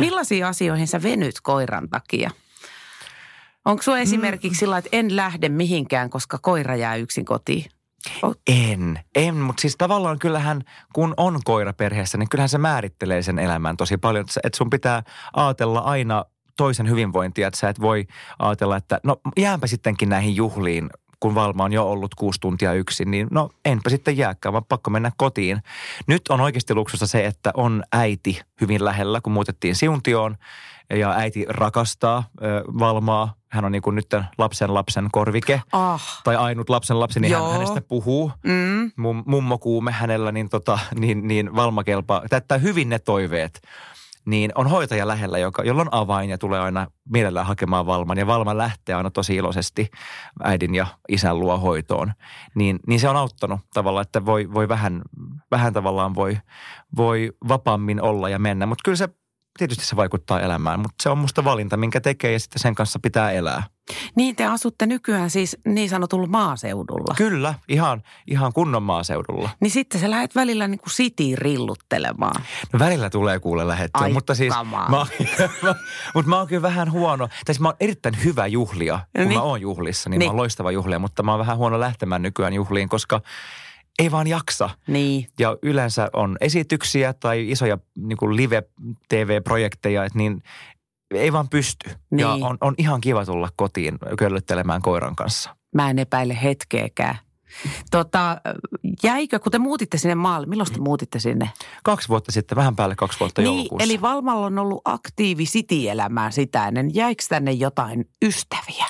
[0.00, 2.30] Millaisiin asioihin sä venyt koiran takia?
[3.64, 7.64] Onko sulla esimerkiksi sillä, että en lähde mihinkään, koska koira jää yksin kotiin?
[8.46, 10.62] En, en, mutta siis tavallaan kyllähän,
[10.92, 14.24] kun on koira perheessä, niin kyllähän se määrittelee sen elämän tosi paljon.
[14.44, 16.24] Että sun pitää ajatella aina
[16.56, 18.06] toisen hyvinvointia, että sä et voi
[18.38, 20.90] ajatella, että no jäänpä sittenkin näihin juhliin,
[21.20, 24.90] kun Valma on jo ollut kuusi tuntia yksin, niin no enpä sitten jääkään, vaan pakko
[24.90, 25.62] mennä kotiin.
[26.06, 30.36] Nyt on oikeasti luksusta se, että on äiti hyvin lähellä, kun muutettiin Siuntioon
[30.90, 33.34] ja äiti rakastaa ö, Valmaa.
[33.50, 34.06] Hän on niin kuin nyt
[34.38, 37.52] lapsen lapsen korvike Ah, tai ainut lapsen lapsi, niin hän Joo.
[37.52, 38.32] hänestä puhuu.
[38.44, 43.60] mm, Mum, mummokuume hänellä, niin, tota, niin, niin valmakelpa, täyttää hyvin ne toiveet.
[44.26, 48.18] Niin on hoitaja lähellä, joka, jolla on avain ja tulee aina mielellään hakemaan Valman.
[48.18, 49.90] Ja Valma lähtee aina tosi iloisesti
[50.42, 52.12] äidin ja isän luo hoitoon.
[52.54, 55.02] Niin, niin se on auttanut tavallaan, että voi, voi vähän,
[55.50, 56.38] vähän tavallaan voi,
[56.96, 58.66] voi vapaammin olla ja mennä.
[58.66, 59.08] Mutta kyllä se
[59.58, 62.98] tietysti se vaikuttaa elämään, mutta se on musta valinta, minkä tekee ja sitten sen kanssa
[62.98, 63.62] pitää elää.
[64.16, 67.14] niin te asutte nykyään siis niin sanotulla maaseudulla.
[67.16, 69.50] Kyllä, ihan, ihan kunnon maaseudulla.
[69.60, 72.42] Niin sitten sä lähdet välillä niin kuin sitiin rilluttelemaan.
[72.72, 74.88] No välillä tulee kuule lähettyä, Ai mutta siis kamaa.
[74.90, 74.96] mä,
[75.62, 75.74] mä,
[76.14, 77.26] mutta mä oon kyllä vähän huono.
[77.28, 79.38] Tai siis mä oon erittäin hyvä juhlia, kun Niin.
[79.38, 80.28] mä oon juhlissa, niin, Niin.
[80.28, 83.20] mä oon loistava juhlia, mutta mä oon vähän huono lähtemään nykyään juhliin, koska
[83.98, 84.70] ei vaan jaksa.
[84.86, 85.26] Niin.
[85.38, 90.42] Ja yleensä on esityksiä tai isoja niin kuin live-tv-projekteja, niin
[91.10, 91.90] ei vaan pysty.
[91.90, 92.44] Ja Niin.
[92.44, 95.56] on, on ihan kiva tulla kotiin köllöttelemään koiran kanssa.
[95.74, 97.18] Mä en epäile hetkeäkään.
[97.90, 98.40] Tota,
[99.02, 101.50] jäikö, kun te muutitte sinne maalle, milloin te muutitte sinne?
[101.84, 103.84] Kaksi vuotta sitten, vähän päälle kaksi vuotta Niin, joulukuussa.
[103.84, 106.94] eli Valmalla on ollut aktiivi sitielämää sitä ennen.
[106.94, 108.86] Jäikö tänne jotain ystäviä?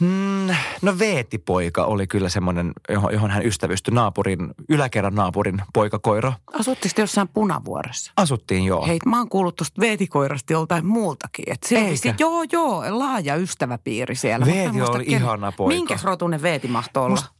[0.00, 6.32] Mm, no Veetipoika oli kyllä semmoinen, johon, johon hän ystävystyi naapurin, yläkerran naapurin poikakoira.
[6.60, 8.12] Asutteko te jossain punavuoressa?
[8.16, 8.86] Asuttiin joo.
[8.86, 11.44] Hei, mä oon kuullut tuosta veetikoirasta joltain muultakin.
[11.52, 11.96] Et se oli Eikä?
[11.96, 14.46] sit, joo, joo, laaja ystäväpiiri siellä.
[14.46, 15.76] Veeti oli ken- ihana poika.
[15.76, 17.14] Minkäs rotunen veeti mahtoi olla?
[17.14, 17.30] Musta.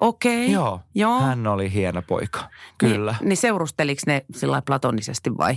[0.00, 0.52] Okei.
[0.52, 1.20] Joo, joo.
[1.20, 2.40] hän oli hieno poika.
[2.78, 3.14] Kyllä.
[3.20, 5.56] Niin, niin seurusteliko ne sillä platonisesti vai?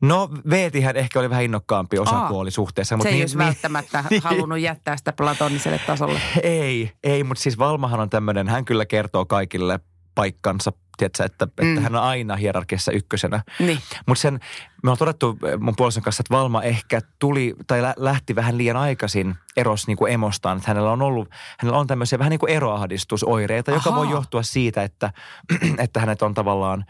[0.00, 2.50] No Veetihän ehkä oli vähän innokkaampi osapuoli Aa.
[2.50, 2.88] suhteessa.
[2.88, 4.22] Se Mutta ei niin, olisi välttämättä niin.
[4.28, 6.20] halunnut jättää sitä platoniselle tasolle.
[6.42, 9.80] Ei, ei, mutta siis Valmahan on tämmöinen, hän kyllä kertoo kaikille
[10.14, 11.78] paikkansa, tiedätkö, että, että Mm.
[11.82, 13.42] hän on aina hierarkiassa ykkösenä.
[13.58, 13.78] Niin.
[14.06, 14.40] Mutta sen,
[14.82, 18.76] me on todettu mun puolison kanssa, että Valma ehkä tuli tai lä- lähti vähän liian
[18.76, 20.56] aikaisin eros niin kuin emostaan.
[20.56, 24.00] Että hänellä on ollut, hänellä on tämmöisiä vähän niin kuin eroahdistusoireita, joka Ahaa.
[24.04, 25.12] voi johtua siitä, että,
[25.78, 26.84] että hänet on tavallaan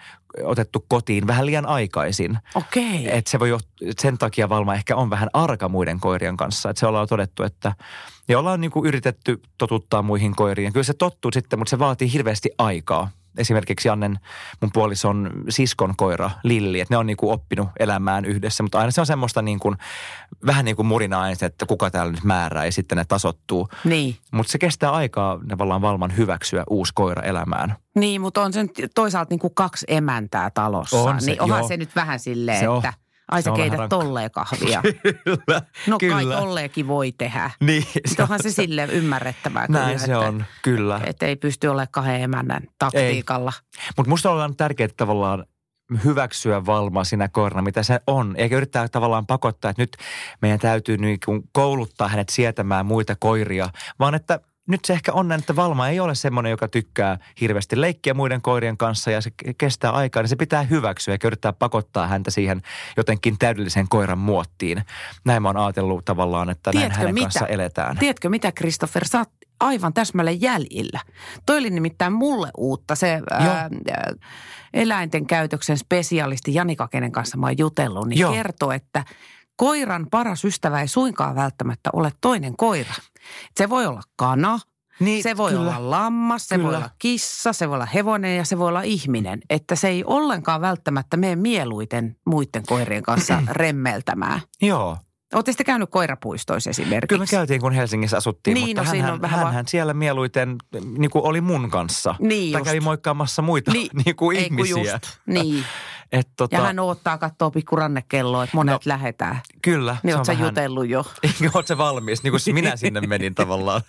[0.44, 2.38] otettu kotiin vähän liian aikaisin.
[2.55, 3.16] Okei.
[3.16, 6.71] Et se voi joht- et sen takia Valma ehkä on vähän arka muiden koirien kanssa.
[6.71, 7.73] Et se ollaan todettu, että
[8.29, 10.73] ja ollaan niinku yritetty totuttaa muihin koiriin.
[10.73, 13.11] Kyllä se tottuu sitten, mutta se vaatii hirveästi aikaa.
[13.38, 14.18] Esimerkiksi Jannen,
[14.61, 19.01] mun puolison siskon koira Lilli, että ne on niinku oppinut elämään yhdessä, mutta aina se
[19.01, 19.77] on semmoista niin kuin,
[20.46, 23.68] vähän niin kuin murinaa ensin, että kuka täällä nyt määrää ja sitten ne tasottuu.
[23.85, 24.16] Niin.
[24.33, 27.77] Mutta se kestää aikaa tavallaan Valman hyväksyä uusi koira elämään.
[27.94, 30.96] Niin, mutta on se nyt toisaalta niin kuin kaksi emäntää talossa.
[30.96, 31.68] On se, niin onhan joo.
[31.68, 32.77] se nyt vähän silleen, Se on.
[32.77, 34.82] että ai Se sä keität tolleen kahvia.
[35.24, 36.36] Kyllä, No kai kyllä.
[36.36, 37.50] tolleekin voi tehdä.
[37.60, 41.00] Niin, Sitten onhan se silleen ymmärrettävää kyllä, Näin se että, on, kyllä.
[41.06, 43.52] Että ei pysty olemaan kahden emännän taktiikalla.
[43.96, 45.44] Mutta musta on tärkeää tavallaan
[46.04, 48.34] hyväksyä Valma sinä koirana, mitä se on.
[48.38, 49.96] Eikä yrittää tavallaan pakottaa, että nyt
[50.42, 51.18] meidän täytyy niin
[51.52, 56.00] kouluttaa hänet sietämään muita koiria, vaan että nyt se ehkä on näin, että Valma ei
[56.00, 60.28] ole semmoinen, joka tykkää hirveästi leikkiä muiden koirien kanssa ja se ke- kestää aikaa, niin
[60.28, 62.62] se pitää hyväksyä eikä yrittää pakottaa häntä siihen
[62.96, 64.85] jotenkin täydellisen koiran muottiin.
[65.24, 67.24] Näin mä oon ajatellut tavallaan, että näin Tiedätkö hänen mitä?
[67.24, 67.98] kanssa eletään.
[67.98, 69.04] Tiedätkö mitä, Christopher?
[69.04, 69.28] Sä oot
[69.61, 71.00] aivan täsmälleen jäljillä.
[71.46, 72.94] Toi oli nimittäin mulle uutta.
[72.94, 73.70] Se ää,
[74.74, 78.33] eläinten käytöksen spesialisti Janika, kenen kanssa mä oon jutellut, niin Joo.
[78.33, 79.04] kertoo, että
[79.57, 82.94] koiran paras ystävä ei suinkaan välttämättä ole toinen koira.
[83.56, 84.58] Se voi olla kana,
[85.00, 85.62] Niin, se voi kyllä.
[85.76, 86.78] olla lammas, se voi Kyllä.
[86.78, 89.40] olla kissa, se voi olla hevonen ja se voi olla ihminen.
[89.50, 94.40] Että se ei ollenkaan välttämättä mene mieluiten muiden koirien kanssa remmeltämään.
[94.62, 94.96] Joo.
[95.34, 97.06] Olette sitten käynyt koirapuistoissa esimerkiksi?
[97.08, 99.94] Kyllä me käytiin, kun Helsingissä asuttiin, Niin, mutta no hänhän, on vähän va- hänhän siellä
[99.94, 100.56] mieluiten
[100.98, 102.14] niin kuin oli mun kanssa.
[102.20, 102.64] Niin tai just.
[102.70, 104.92] kävi moikkaamassa muita niin, niin kuin ihmisiä.
[104.92, 105.64] just, niin.
[106.12, 109.40] Et, tota, Ja hän odottaa katsoa pikku rannekelloa, että monet no, lähetään.
[109.62, 109.97] Kyllä.
[110.03, 111.05] Niin oot on sä vähän, jutellut jo.
[111.55, 113.81] Oot se valmis, niin kuin minä sinne menin tavallaan.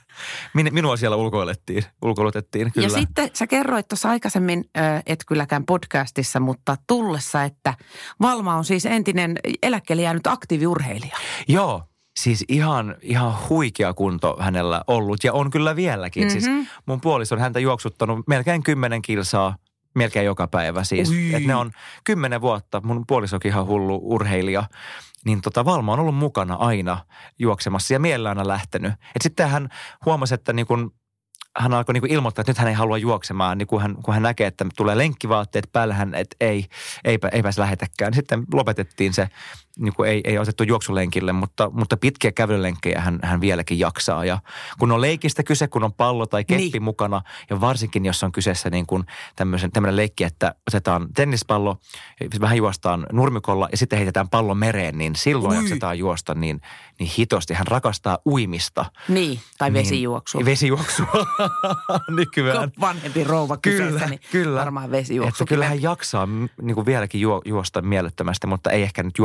[0.54, 2.86] Min, minua siellä ulkoilettiin, ulkoilutettiin, kyllä.
[2.86, 4.66] Ja sitten sä kerroit tuossa aikaisemmin,
[5.06, 7.74] et kylläkään podcastissa, mutta tullessa, että
[8.22, 11.18] Valma on siis entinen eläkkeelle jäänyt aktiiviurheilija.
[11.48, 11.84] Joo,
[12.20, 16.24] siis ihan, ihan huikea kunto hänellä ollut ja on kyllä vieläkin.
[16.24, 16.40] Mm-hmm.
[16.42, 19.56] Siis mun puoliso on häntä juoksuttanut melkein kymmenen kilsaa
[19.96, 21.10] melkein joka päivä siis.
[21.10, 21.34] Ui.
[21.34, 21.72] Et ne on
[22.04, 24.64] kymmenen vuotta, mun puolisokin ihan hullu urheilija.
[25.26, 27.06] Niin tota Valma on ollut mukana aina
[27.40, 28.92] juoksemassa ja mielellään aina lähtenyt.
[28.92, 29.70] Et sitten hän
[30.06, 30.94] huomasi, että niin kun
[31.58, 34.14] hän alkoi niin kuin ilmoittaa, että nyt hän ei halua juoksemaan, niin kun hän, kun
[34.14, 36.66] hän näkee, että tulee lenkkivaatteet päällä, hän, että ei,
[37.04, 38.14] eipä, eipä se lähetäkään.
[38.14, 39.30] Sitten lopetettiin se,
[39.80, 44.26] niin kuin ei, ei otettu juoksulenkille, mutta, mutta pitkiä kävelylenkkejä hän, hän vieläkin jaksaa.
[44.26, 44.40] Ja
[44.80, 46.84] kun on leikistä kyse, kun on pallo tai keppi Niin.
[46.84, 49.04] mukana, ja varsinkin jos on kyseessä niin kuin
[49.36, 51.78] tämmöisen, tämmöinen leikki, että otetaan tennispallo,
[52.42, 55.64] vähän juostaan nurmikolla ja sitten heitetään pallo mereen, niin silloin Ui.
[55.64, 56.62] jaksetaan juosta niin,
[57.00, 57.54] niin hitosti.
[57.54, 58.86] Hän rakastaa uimista.
[59.08, 60.38] Niin, tai vesijuoksu.
[60.38, 61.08] Niin, vesijuoksua
[62.18, 62.72] nykyään.
[62.72, 64.60] Kun vanhempi rouva Kyllä, kyseessä, niin kyllä.
[64.60, 65.44] varmaan vesijuoksu.
[65.44, 66.28] Että kyllä hän jaksaa
[66.62, 69.20] niin kuin vieläkin juo, juosta mielettömästi, mutta ei ehkä nyt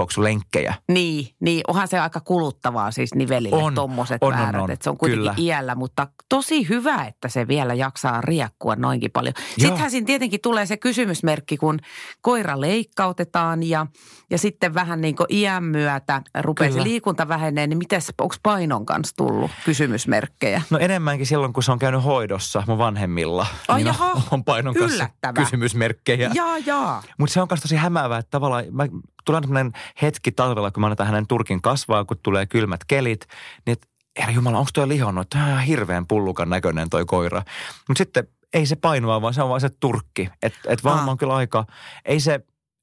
[0.45, 0.75] juoksulenkkejä.
[0.89, 4.63] Niin, niin, onhan se aika kuluttavaa siis nivelille On, tommoset on, on, väärät.
[4.63, 4.71] on.
[4.71, 5.35] Että se on kuitenkin Kyllä.
[5.39, 9.35] iällä, mutta tosi hyvä, että se vielä jaksaa riekkua noinkin paljon.
[9.37, 9.45] Joo.
[9.59, 11.79] Sittenhän siinä tietenkin tulee se kysymysmerkki, kun
[12.21, 13.87] koira leikkautetaan ja,
[14.31, 18.87] ja sitten vähän niin kuin iän myötä rupeaa se liikunta vähenee, niin miten onko painon
[18.87, 20.63] kanssa tullut kysymysmerkkejä?
[20.71, 23.47] No enemmänkin silloin, kun se on käynyt hoidossa mun vanhemmilla.
[23.69, 25.45] Ai niin jaha, on, on painon kanssa yllättävää.
[25.45, 26.31] kysymysmerkkejä.
[26.35, 27.03] Jaa, jaa.
[27.19, 28.87] Mutta se on myös tosi hämäävää, että tavallaan mä,
[29.25, 33.27] tulee tämmöinen hetki talvella, kun mä annetaan hänen turkin kasvaa, kun tulee kylmät kelit,
[33.67, 33.87] niin että
[34.19, 35.29] herra Jumala, onko tuo lihonnut?
[35.29, 37.43] Tämä on ihan hirveän pullukan näköinen toi koira.
[37.89, 40.29] Mutta sitten ei se painoa, vaan se on vaan se turkki.
[40.43, 41.11] Että et Valma Aa.
[41.11, 41.65] on kyllä aika,
[42.05, 42.41] ei se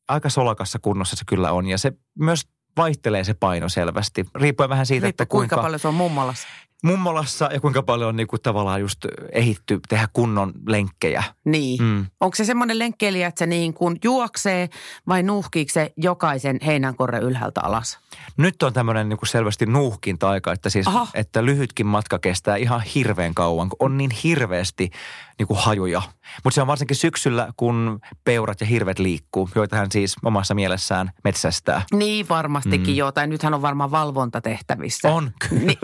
[0.08, 1.68] aika solakassa kunnossa se kyllä on.
[1.68, 5.80] Ja se myös vaihtelee se paino selvästi, riippuen vähän siitä, Riippuu että kuinka, kuinka, paljon
[5.80, 6.48] se on mummolassa.
[6.82, 11.24] Mummolassa ja kuinka paljon on niinku tavallaan just ehitty tehdä kunnon lenkkejä.
[11.46, 11.84] Niin.
[11.84, 12.06] Mm.
[12.20, 14.70] Onko se semmoinen lenkkeilijä, että se niin kuin juoksee
[15.08, 18.00] vai nuuhkiiko se jokaisen heinänkorre ylhäältä alas?
[18.38, 21.08] Nyt on tämmöinen niinku selvästi nuuhkinta-aika, että siis Aha.
[21.14, 24.92] että lyhytkin matka kestää ihan hirveän kauan, kun on niin hirveästi
[25.38, 26.02] niinku hajuja.
[26.44, 31.12] Mutta se on varsinkin syksyllä, kun peurat ja hirvet liikkuu, joita hän siis omassa mielessään
[31.24, 31.82] metsästää.
[31.94, 32.96] Niin varmastikin mm.
[32.96, 35.10] joo, tai nythän on varmaan valvontatehtävissä.
[35.10, 35.78] On, kyllä, niin,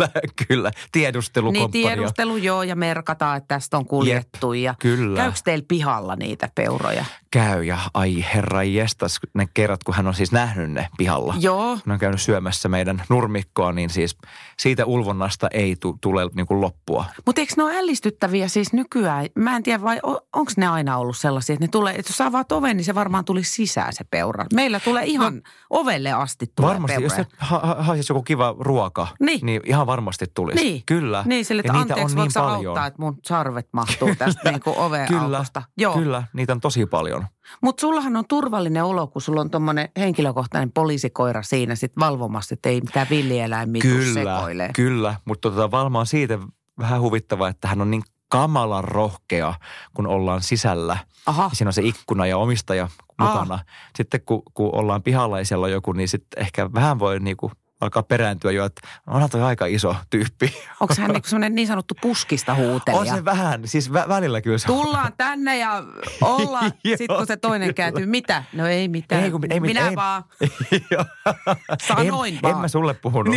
[0.47, 0.71] kyllä.
[0.91, 1.88] Tiedustelukomppania.
[1.88, 4.54] Niin tiedustelu joo, ja merkataan, että tästä on kuljettu.
[4.54, 5.17] Jep, ja kyllä.
[5.21, 7.06] Käykö teillä pihalla niitä peuroja?
[7.32, 11.36] Käy, ja ai herra jestas, ne kerrat, kun hän on siis nähnyt ne pihalla.
[11.39, 11.69] Joo.
[11.69, 14.17] Hän on käynyt syömässä meidän nurmikkoa, niin siis
[14.60, 17.06] siitä ulvonnasta ei tu, tule niin kuin loppua.
[17.26, 19.26] Mutta eikö ne ole ällistyttäviä siis nykyään?
[19.36, 20.00] Mä en tiedä, vai
[20.34, 23.26] onko ne aina ollut sellaisia, että ne tulee, että jos avaat oven, niin se varmaan
[23.26, 24.45] tuli sisään se peura.
[24.54, 27.06] Meillä tulee ihan no, ovelle asti tulee Varmasti, peura.
[27.06, 30.63] jos se ha- haisisi joku kiva ruoka, niin, niin ihan varmasti tulisi.
[30.63, 30.77] Niin.
[30.86, 31.24] Kyllä.
[31.26, 32.68] Niin, sille, että ja anteeksi, on niin paljon.
[32.68, 35.62] auttaa, että mun sarvet mahtuu tästä niin kuin oveen Kyllä, aukosta.
[35.78, 35.94] Joo.
[35.94, 37.26] kyllä, niitä on tosi paljon.
[37.62, 42.70] Mutta sullahan on turvallinen olo, kun sulla on tuommoinen henkilökohtainen poliisikoira siinä sit valvomassa, että
[42.70, 44.70] ei mitään villieläimiä Kyllä, sekoilee.
[44.76, 45.16] kyllä.
[45.26, 46.40] Mutta tota, Valma on siitä
[46.80, 49.54] vähän huvittava, että hän on niin kamalan rohkea,
[49.94, 50.98] kun ollaan sisällä.
[51.26, 51.44] Aha.
[51.44, 52.90] Ja siinä on se ikkuna ja omistaja
[53.22, 53.54] mukana.
[53.54, 53.63] Aa.
[53.96, 57.52] Sitten kun, kun ollaan pihalla ja siellä on joku, niin sitten ehkä vähän voi niinku
[57.82, 60.54] alkaa perääntyä jo, että onhan toi aika iso tyyppi.
[60.80, 63.00] Onko hän niin semmoinen niin sanottu puskista huutelija?
[63.02, 64.68] On se vähän, siis vä- välillä kyllä se.
[64.68, 65.84] Tullaan tänne ja
[66.22, 66.72] ollaan.
[66.98, 68.44] Sitten kun se toinen kääntyy, mitä?
[68.54, 69.24] No ei mitään.
[69.24, 70.24] Ei, kun- ei, Minä ei- vaan.
[71.88, 72.56] Sanoin en, vaan.
[72.56, 73.36] En mä sulle puhunut.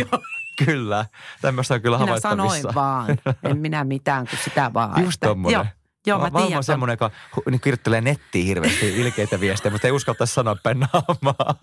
[0.65, 1.05] Kyllä.
[1.41, 2.61] Tämmöistä on kyllä Minä havaittavissa.
[2.61, 3.17] sanoin vaan.
[3.43, 5.03] En minä mitään, kun sitä vaan.
[5.03, 5.53] Just tommonen.
[5.53, 5.65] Joo,
[6.05, 6.57] joo mä Valma tiedän.
[6.57, 7.11] on semmoinen, joka
[7.49, 11.55] niin kirjoittelee nettiin hirveästi ilkeitä viestejä, mutta ei uskaltaisi sanoa päin naamaa.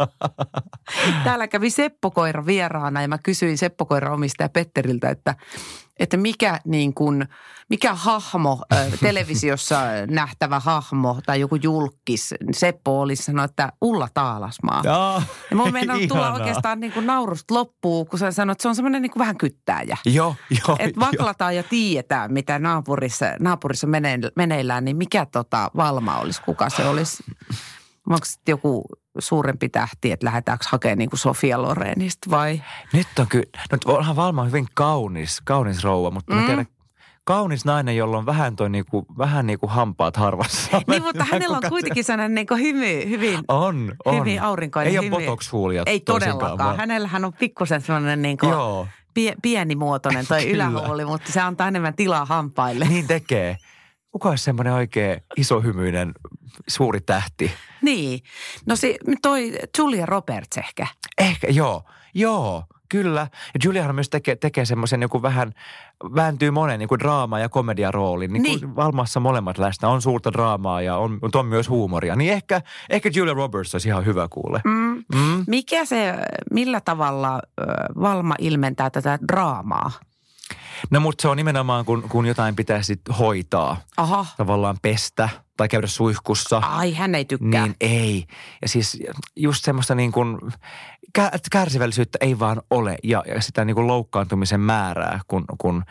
[1.25, 5.35] Täällä kävi Seppo Koira vieraana ja mä kysyin Seppo Koira omistaja Petteriltä, että,
[5.99, 7.29] että mikä, niin kuin,
[7.71, 8.65] mikä hahmo,
[9.01, 9.81] televisiossa
[10.11, 14.83] nähtävä hahmo tai joku julkis, Seppo olisi sanonut, että Ulla Taalasmaa.
[15.51, 18.75] Ja mun meinaa tulla oikeastaan niin kuin naurusta loppuun, kun sä sanoit, että se on
[18.75, 19.97] semmoinen niin kuin vähän kyttääjä.
[20.07, 20.77] Joo, joo.
[20.79, 26.71] Että vaklataan ja tiedetään, mitä naapurissa, naapurissa mene, meneillään, niin mikä tota Valma olisi, kuka
[26.71, 27.25] se olisi?
[28.11, 28.85] Onko joku
[29.19, 32.63] suurempi tähti, että lähdetäänkö hakemaan niin kuin Sofia Lorenista vai?
[32.93, 36.41] Nyt on kyllä, nyt onhan Valma hyvin kaunis, kaunis rouva, mutta mm.
[36.41, 36.67] Mä tiedän,
[37.25, 40.71] kaunis nainen, jolla on vähän toi niinku, vähän niinku hampaat harvassa.
[40.87, 44.21] Niin, mutta hänellä on kuitenkin sellainen niin kuin hymy, hyvin, On, on.
[44.21, 44.93] hyvin aurinkoinen.
[44.93, 45.17] Ei ole hymy.
[45.17, 46.67] botox-huulia Ei toisinkaan, todellakaan.
[46.69, 50.67] vaan- Hänellähän on pikkusen sellainen niin kuin Joo, pie, pienimuotoinen toi Kyllä.
[50.69, 52.85] ylähuuli, mutta se antaa enemmän tilaa hampaille.
[52.85, 53.57] niin tekee.
[54.13, 56.13] Kuka olisi semmoinen oikein isohymyinen
[56.69, 57.53] suuri tähti?
[57.83, 58.21] Niin.
[58.67, 60.87] No se, toi Julia Roberts ehkä.
[61.19, 61.83] Ehkä, joo,
[62.15, 63.21] joo, kyllä.
[63.55, 65.53] Ja Juliahan myös tekee, tekee semmoisen joku vähän,
[66.15, 68.33] vääntyy monen niin kuin draama- ja komediaroolin.
[68.33, 68.77] Niin, Niin.
[68.77, 69.89] Valmassa molemmat läsnä.
[69.89, 72.17] On suurta draamaa ja on, on myös huumoria.
[72.17, 74.61] Niin ehkä, ehkä Julia Roberts olisi ihan hyvä kuule.
[74.65, 75.05] Mm.
[75.15, 75.45] Mm.
[75.47, 76.15] Mikä se,
[76.53, 77.43] millä tavalla
[78.01, 79.91] Valma ilmentää tätä draamaa?
[80.91, 83.77] No mutta se on nimenomaan, kun, kun jotain pitää sitten hoitaa.
[83.97, 84.27] Aha.
[84.37, 86.59] Tavallaan pestä tai käydä suihkussa.
[86.59, 87.63] Ai, hän ei tykkää.
[87.67, 88.25] Niin ei.
[88.63, 88.99] Ja siis
[89.37, 90.39] just semmoista niin kuin,
[91.19, 95.85] kä- kärsivällisyyttä ei vaan ole ja, ja sitä niin kuin loukkaantumisen määrää, kun, kun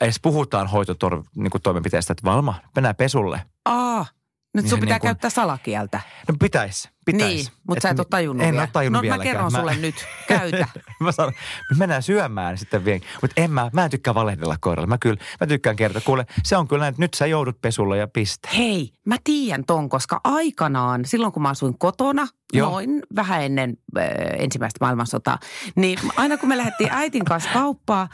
[0.00, 3.42] edes puhutaan hoitotoimenpiteestä, että Valma, mennään pesulle.
[3.64, 4.06] Aa,
[4.54, 6.00] nyt Niin sun pitää niin kuin- käyttää salakieltä.
[6.28, 7.50] No pitäis, pitäis.
[7.50, 8.62] Niin, mutta sä et ole tajunnut En vielä.
[8.62, 9.26] ole tajunnut no, vieläkään.
[9.26, 9.94] mä kerron sulle nyt.
[10.28, 10.68] Käytä.
[11.00, 11.32] mä sanon,
[11.70, 13.00] me mennään syömään sitten vielä.
[13.22, 14.86] Mutta en mä, mä en tykkää valehdella koiralle.
[14.86, 16.02] Mä kyllä, mä tykkään kertoa.
[16.04, 18.48] Kuule, se on kyllä näin, että nyt sä joudut pesulle ja piste.
[18.56, 22.70] Hei, mä tiedän ton, koska aikanaan, silloin kun mä asuin kotona, Joo.
[22.70, 24.04] noin vähän ennen äh,
[24.38, 25.38] ensimmäistä maailmansotaa,
[25.74, 28.08] niin aina kun me lähdettiin äitin kanssa kauppaa,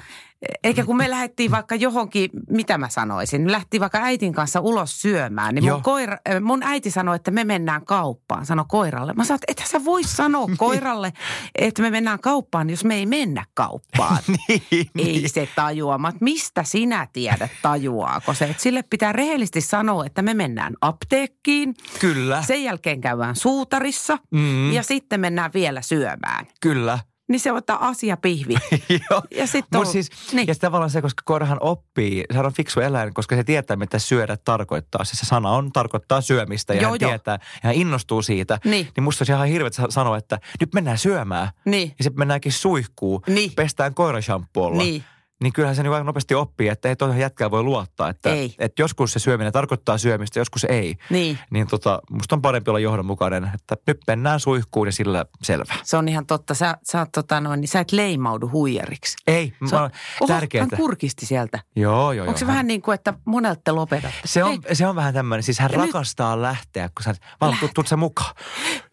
[0.64, 5.54] eikä kun me lähdettiin vaikka johonkin, mitä mä sanoisin, me vaikka äitin kanssa ulos syömään,
[5.54, 5.76] niin Joo.
[5.76, 9.12] mun, koira, äh, mun äiti sanoi, että me mennään kauppaan, sano koiralle.
[9.12, 11.12] Mä sanoin, että et sä voi sanoa koiralle,
[11.54, 14.18] että me mennään kauppaan, jos me ei mennä kauppaan.
[14.48, 15.98] niin, Ei se tajua.
[15.98, 18.44] Mä, mistä sinä tiedät tajuaako se?
[18.44, 24.72] Et sille pitää rehellisesti sanoa, että me mennään apteekkiin, Kyllä, sen jälkeen käydään suutarissa mm,
[24.72, 26.46] ja sitten mennään vielä syömään.
[26.60, 26.98] kyllä.
[27.28, 28.54] Niin se ottaa asia pihvi.
[29.10, 29.22] Joo.
[29.30, 30.48] Ja sitten Mutta siis, niin.
[30.48, 34.36] ja tavallaan se, koska koirahan oppii, se on fiksu eläin, koska se tietää, mitä syödä
[34.44, 35.04] tarkoittaa.
[35.04, 37.10] Siis se sana on, tarkoittaa syömistä ja Joo, hän joo.
[37.10, 38.58] tietää, ja hän innostuu siitä.
[38.64, 38.88] Niin.
[38.96, 41.48] Niin musta olisi ihan hirveä sanoa, että nyt mennään syömään.
[41.64, 41.94] Niin.
[41.98, 43.52] Ja sitten mennäänkin suihkuun, Niin.
[43.56, 44.82] pestään koirashampoolla.
[44.82, 45.04] Niin.
[45.42, 48.08] Niin kyllähän se niin aika nopeasti oppii, että ei tuohon jätkää voi luottaa.
[48.08, 48.54] Että, Ei.
[48.58, 50.96] että joskus se syöminen tarkoittaa syömistä, joskus ei.
[51.10, 51.38] Niin.
[51.50, 55.74] Niin tota, musta on parempi olla johdonmukainen, että nyt mennään suihkuun ja sillä selvä.
[55.82, 56.54] Se on ihan totta.
[56.54, 59.16] Sä, sä, oot, tota, noin, niin sä et leimaudu huijariksi.
[59.26, 60.62] Ei, Se mä, on, oho, tärkeää.
[60.70, 61.58] hän kurkisti sieltä.
[61.76, 62.48] Joo, joo, Onko se joo.
[62.50, 64.18] vähän niin kuin, että monelta te lopetatte?
[64.24, 67.56] Se on, se on vähän tämmöinen, siis hän Ja nyt- rakastaa lähteä, kun sä, vaan
[67.60, 68.34] tuut, tuut sä mukaan.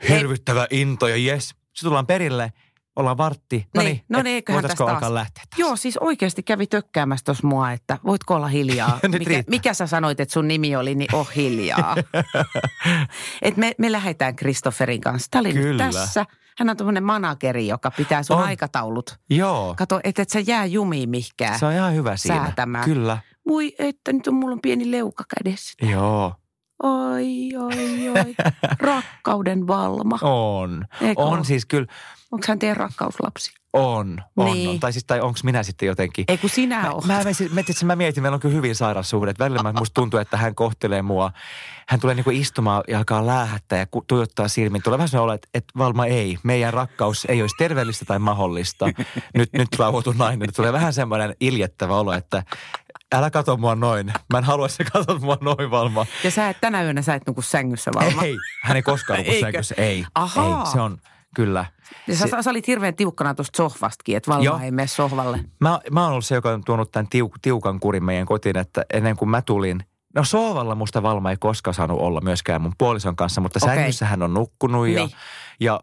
[0.09, 1.47] Hirvittävä into ja jes.
[1.47, 2.53] Sitten tullaan perille,
[2.95, 3.67] ollaan vartti.
[3.75, 5.11] No Niin, niin, no niin, eiköhän tästä alkaa taas.
[5.13, 5.59] lähteä taas?
[5.59, 8.99] Joo, siis oikeasti kävi tökkäämässä tuossa mua, että voitko olla hiljaa.
[9.03, 9.43] Mikä, riittää.
[9.49, 11.95] mikä sä sanoit, että sun nimi oli, niin oh hiljaa.
[13.41, 15.27] Et me, me lähdetään Kristofferin kanssa.
[15.31, 15.85] Tämä oli Kyllä.
[15.85, 16.25] nyt tässä.
[16.57, 18.43] Hän on tämmöinen manageri, joka pitää sun On.
[18.43, 19.17] aikataulut.
[19.29, 21.59] Joo, Kato, että et sä jää jumiin mihkään.
[21.59, 22.37] se on ihan hyvä siinä.
[22.43, 22.85] säätämään.
[22.85, 25.73] Kyllä, Voi, että nyt on, mulla on pieni leuka kädessä.
[25.91, 26.33] joo.
[26.83, 28.35] Oi, oi, oi.
[28.79, 30.19] Rakkauden valma.
[30.21, 30.85] On.
[31.01, 31.87] Eikö on siis kyllä,
[32.33, 33.51] Onko hän teidän rakkauslapsi?
[33.73, 34.69] on, on, Niin.
[34.69, 34.79] on.
[34.79, 36.25] Tai siis, tai onko minä sitten jotenkin.
[36.27, 37.05] Ei kun sinä oot.
[37.05, 39.33] Mä, mä, mä, mä, mä mietin, meillä on kyllä hyvin sairas suhde.
[39.39, 41.31] Välillä mä- musta tuntuu, että hän kohtelee mua.
[41.87, 44.83] Hän tulee niinku istumaan ja alkaa läähättää ja tuijottaa silmiin.
[44.83, 46.37] Tulee vähän sellainen että, että Valma ei.
[46.43, 48.85] Meidän rakkaus ei olisi terveellistä tai mahdollista.
[49.37, 50.49] Nyt, nyt rauhoitu nainen.
[50.55, 52.43] Tulee vähän semmoinen iljettävä olo, että
[53.15, 54.13] älä kato mua noin.
[54.33, 56.05] Mä en halua, että sä katot mua noin, Valma.
[56.23, 58.23] Ja sä et tänä yönä sä et nuku sängyssä valma.
[58.23, 59.75] Ei, hän ei koskaan nuku sängyssä.
[59.77, 60.63] Ei, Ahaa.
[60.65, 60.97] ei, se on
[61.35, 61.65] kyllä.
[62.07, 65.39] Ja sä, sä olit hirveän tiukkana tuosta sohvastakin, että valma ei mene sohvalle.
[65.59, 68.85] Mä, mä oon ollut se, joka on tuonut tämän tiu, tiukan kurin meidän kotiin, että
[68.93, 69.83] ennen kuin mä tulin,
[70.15, 73.75] no sohvalla musta Valma ei koskaan saanut olla myöskään mun puolison kanssa, mutta Okei.
[73.75, 75.11] sängyssä hän on nukkunut ja, Niin.
[75.59, 75.79] ja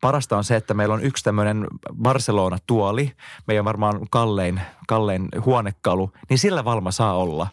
[0.00, 1.66] parasta on se, että meillä on yksi tämmöinen
[2.02, 3.12] Barcelona-tuoli,
[3.46, 7.46] meidän varmaan kallein, kallein huonekalu, niin sillä Valma saa olla.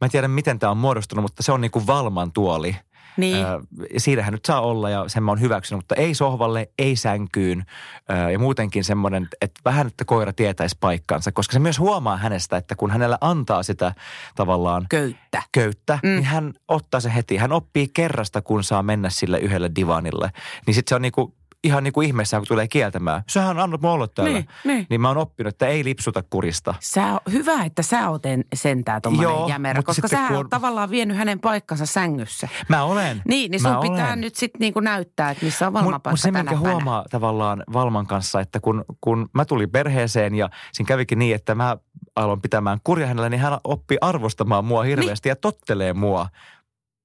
[0.00, 2.76] Mä en tiedä, miten tämä on muodostunut, mutta se on niin kuin Valman tuoli.
[3.16, 3.46] Niin.
[3.46, 3.60] Ö,
[3.96, 7.64] siinähän nyt saa olla ja sen mä oon hyväksynyt, mutta ei sohvalle, ei sänkyyn
[8.10, 12.56] ö, ja muutenkin semmoinen, että vähän, että koira tietäisi paikkansa, koska se myös huomaa hänestä,
[12.56, 13.94] että kun hänellä antaa sitä
[14.36, 15.42] tavallaan Köyttä.
[15.52, 16.08] köyttä, Mm.
[16.08, 16.14] mm.
[16.14, 17.36] niin hän ottaa se heti.
[17.36, 20.30] Hän oppii kerrasta, kun saa mennä sille yhdelle divanille.
[20.66, 23.22] Niin sitten se on niinku, ihan niin kuin ihmeessä, kun tulee kieltämään.
[23.30, 24.32] Sähän annat mulle olla täällä.
[24.32, 24.86] Niin, niin.
[24.90, 26.74] niin mä oon oppinut, että ei lipsuta kurista.
[26.80, 30.50] Sä, hyvä, että sä oot en- sentään tommonen Joo, jämerä, koska sä kun oot on-
[30.50, 32.48] tavallaan vienyt hänen paikkansa sängyssä.
[32.68, 33.22] Mä olen.
[33.28, 34.20] Niin, niin mä sun pitää olen.
[34.20, 36.70] nyt sitten niinku näyttää, että missä on valmapaikka mut se, minkä päivänä.
[36.70, 41.54] huomaa tavallaan Valman kanssa, että kun, kun mä tulin perheeseen ja siinä kävikin niin, että
[41.54, 41.76] mä
[42.16, 46.28] aloin pitämään kurja hänellä, niin hän oppi arvostamaan mua hirveästi ja tottelee mua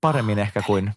[0.02, 0.92] paremmin ehkä kuin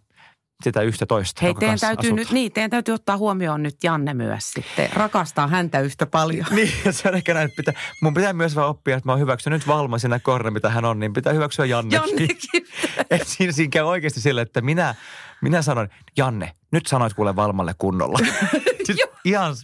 [0.63, 2.17] sitä yhtä toista, Hei, teidän täytyy, asut.
[2.17, 4.89] nyt, niin, teidän täytyy ottaa huomioon nyt Janne myös sitten.
[4.93, 6.47] Rakastaa häntä yhtä paljon.
[6.57, 9.21] Niin, se on ehkä näin, että pitää, mun pitää myös vaan oppia, että mä oon
[9.21, 12.09] hyväksynyt Valma siinä kohdalla, mitä hän on, niin pitää hyväksyä Jannekin.
[12.09, 12.67] Jannekin.
[13.11, 14.95] Et siinä, siinä käy oikeasti sille, että minä,
[15.43, 18.19] minä sanon, Janne, nyt sanoit kuule Valmalle kunnolla.
[18.87, 19.55] siis ihan,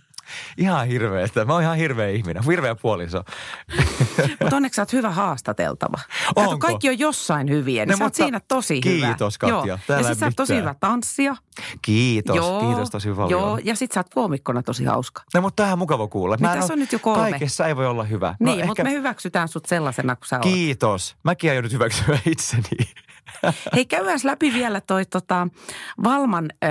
[0.56, 3.22] ihan hirveä, että mä oon ihan hirveä ihminen, hirveä puoliso.
[4.40, 5.98] Mutta onneksi sä oot hyvä haastateltava.
[6.28, 6.58] Kato, Onko?
[6.58, 9.06] kaikki on jossain hyviä, niin No, sä oot mutta siinä tosi hyvä.
[9.06, 9.56] kiitos, Katja.
[9.66, 9.78] Joo.
[9.86, 10.62] Täällä Ja sit sä oot tosi mitään.
[10.62, 11.36] hyvä tanssija.
[11.82, 13.30] Kiitos, kiitos tosi paljon.
[13.30, 15.22] Joo, ja sit sä oot koomikkona tosi hauska.
[15.34, 16.36] No mutta tämähän on mukava kuulla.
[16.40, 17.30] Mä oo- on nyt jo kolme.
[17.30, 18.34] Kaikessa ei voi olla hyvä.
[18.40, 20.42] Niin, mutta me hyväksytään sut sellaisena kuin sä oot.
[20.42, 21.16] Kiitos.
[21.24, 22.62] Mäkin aion nyt hyväksyä itseni.
[23.74, 25.48] Hei, käydään läpi vielä toi tota,
[26.04, 26.70] Valman äh,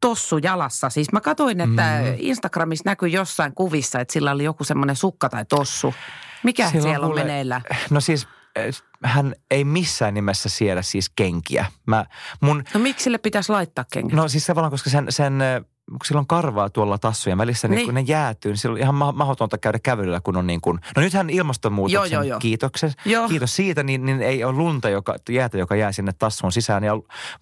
[0.00, 0.90] tossu jalassa.
[0.90, 2.14] Siis mä katsoin, että mm.
[2.18, 5.94] Instagramissa näkyy jossain kuvissa, että sillä oli joku semmoinen sukka tai tossu.
[6.42, 7.60] Mikä Sillä on siellä on kuule- meneillä?
[7.90, 8.28] No siis
[9.04, 11.66] hän ei missään nimessä siedä siis kenkiä.
[11.86, 12.04] Mä,
[12.40, 14.16] mun, No miksi sille pitäisi laittaa kengät?
[14.16, 15.38] no siis tavallaan, koska sen, sen
[15.90, 17.86] kun sillä on karvaa tuolla tassujen välissä, niin, Niin.
[17.86, 20.80] kun ne jäätyy, niin silloin on ihan ma- mahdotonta käydä kävelyllä, kun on niin kuin,
[20.96, 22.38] no nythän ilmastonmuutoksen Joo, joo, joo.
[22.40, 23.28] kiitoksen, Joo.
[23.28, 26.92] kiitos siitä, niin, niin ei ole lunta, joka, jäätä, joka jää sinne tassun sisään ja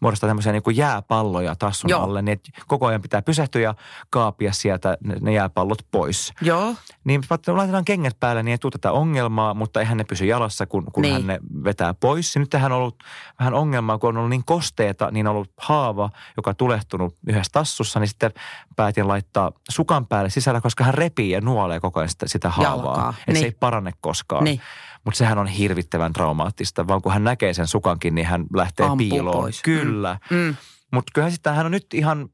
[0.00, 2.02] muodostaa tämmöisiä niin kuin jääpalloja tassun Joo.
[2.02, 3.74] alle, niin koko ajan pitää pysähtyä ja
[4.10, 6.32] kaapia sieltä ne, ne jääpallot pois.
[6.40, 6.74] Joo,
[7.04, 10.84] Niin laitetaan kengät päälle, niin ei tule tätä ongelmaa, mutta eihän ne pysy jalassa, kun,
[10.92, 11.12] kun Niin.
[11.14, 12.34] hän ne vetää pois.
[12.34, 13.02] Ja nyt tähän on ollut
[13.38, 17.50] vähän ongelmaa, kun on ollut niin kosteeta, niin on ollut haava, joka on tulehtunut yhdessä
[17.52, 18.31] tassussa, niin sitten
[18.76, 23.08] päätin laittaa sukan päälle sisällä, koska hän repii ja nuolee koko ajan sitä, sitä haavaa.
[23.10, 23.44] Että se niin.
[23.44, 24.44] ei parane koskaan.
[24.44, 24.60] Niin.
[25.04, 28.96] Mutta sehän on hirvittävän traumaattista, vaan kun hän näkee sen sukankin, niin hän lähtee Ampuu
[28.96, 29.42] piiloon.
[29.42, 29.62] pois.
[29.62, 30.18] Kyllä.
[30.30, 30.56] mm.
[30.92, 32.28] Mutta kyllähän sitten hän on nyt ihan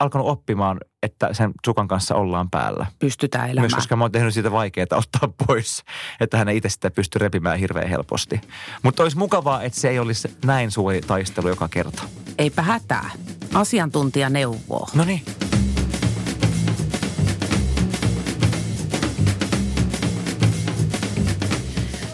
[0.00, 2.86] alkanut oppimaan, että sen sukan kanssa ollaan päällä.
[2.98, 3.62] pystytään elämään.
[3.62, 5.82] Myös koska mä oon tehnyt siitä vaikeaa ottaa pois,
[6.20, 8.40] että hän ei itse sitä pysty repimään hirveän helposti.
[8.82, 12.02] Mutta olisi mukavaa, että se ei olisi näin suuri taistelu joka kerta.
[12.38, 13.10] Eipä hätää.
[13.54, 14.88] Asiantuntija neuvoo.
[14.94, 15.22] No niin.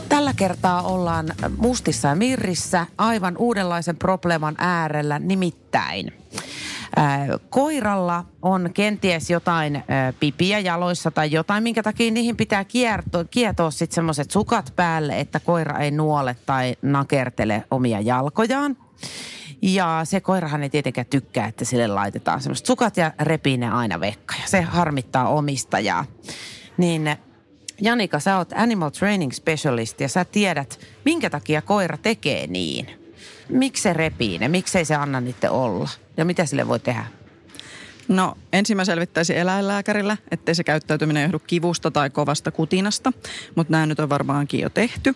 [0.08, 6.12] Tällä kertaa ollaan Mustissa ja Mirrissä aivan uudenlaisen probleeman äärellä, nimittäin
[7.50, 9.82] koiralla on kenties jotain
[10.20, 15.40] pipiä jaloissa tai jotain, minkä takia niihin pitää kierto, kietoa sitten semmoiset sukat päälle, että
[15.40, 18.76] koira ei nuole tai nakertele omia jalkojaan.
[19.62, 24.00] Ja se koirahan ei tietenkään tykkää, että sille laitetaan semmoiset sukat ja repii ne aina
[24.00, 24.34] vekka.
[24.42, 26.04] Ja se harmittaa omistajaa.
[26.76, 27.16] Niin
[27.80, 32.99] Janika, sä oot animal training specialist ja sä tiedät, minkä takia koira tekee niin.
[33.48, 34.48] Miksi se repii ne?
[34.48, 35.88] Miksei se anna niitä olla?
[36.16, 37.06] Ja mitä sille voi tehdä?
[38.08, 43.12] No ensin mä selvittäisin eläinlääkärillä, ettei se käyttäytyminen johdu kivusta tai kovasta kutinasta,
[43.54, 45.14] mutta nämä nyt on varmaankin jo tehty.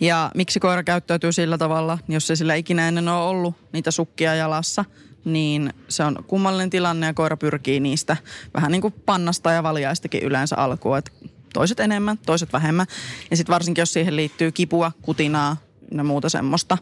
[0.00, 4.34] Ja miksi koira käyttäytyy sillä tavalla, jos se sillä ikinä ennen on ollut niitä sukkia
[4.34, 4.84] jalassa,
[5.24, 8.16] niin se on kummallinen tilanne ja koira pyrkii niistä
[8.54, 10.98] vähän niin kuin pannasta ja valjaistakin yleensä alkuun.
[10.98, 11.10] Että
[11.52, 12.86] toiset enemmän, toiset vähemmän.
[13.30, 15.56] Ja sitten varsinkin, jos siihen liittyy kipua, kutinaa
[15.96, 16.78] ja muuta semmoista.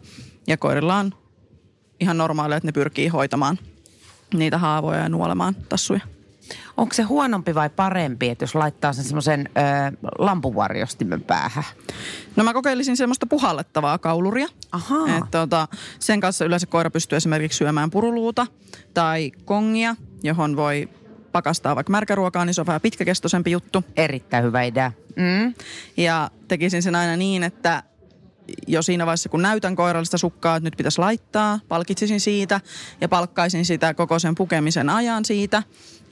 [0.46, 1.14] Ja koirilla on
[2.00, 3.58] ihan normaalia, että ne pyrkii hoitamaan
[4.34, 6.00] niitä haavoja ja nuolemaan tassuja.
[6.76, 9.48] Onko se huonompi vai parempi, että jos laittaa sen semmoisen
[10.18, 11.64] lampuvarjostimen päähän?
[12.36, 14.48] No mä kokeilisin semmoista puhallettavaa kauluria.
[14.72, 15.08] Aha.
[15.08, 18.46] Että tota, sen kanssa yleensä koira pystyy esimerkiksi syömään puruluuta
[18.94, 20.88] tai kongia, johon voi
[21.32, 23.84] pakastaa vaikka märkäruokaa, niin se on vähän pitkäkestoisempi juttu.
[23.96, 24.92] Erittäin hyvä idea.
[25.16, 25.54] Mm.
[25.96, 27.82] Ja tekisin sen aina niin, että
[28.66, 32.60] jo siinä vaiheessa, kun näytän koirallista sukkaa, että nyt pitäisi laittaa, palkitsisin siitä
[33.00, 35.62] ja palkkaisin sitä koko sen pukemisen ajan siitä.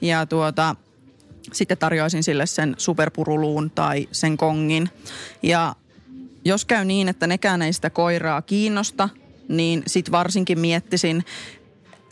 [0.01, 0.75] Ja tuota,
[1.53, 4.89] sitten tarjoaisin sille sen superpuruluun tai sen kongin.
[5.43, 5.75] Ja
[6.45, 9.09] jos käy niin, että nekään ei sitä koiraa kiinnosta,
[9.47, 11.25] niin sit varsinkin miettisin,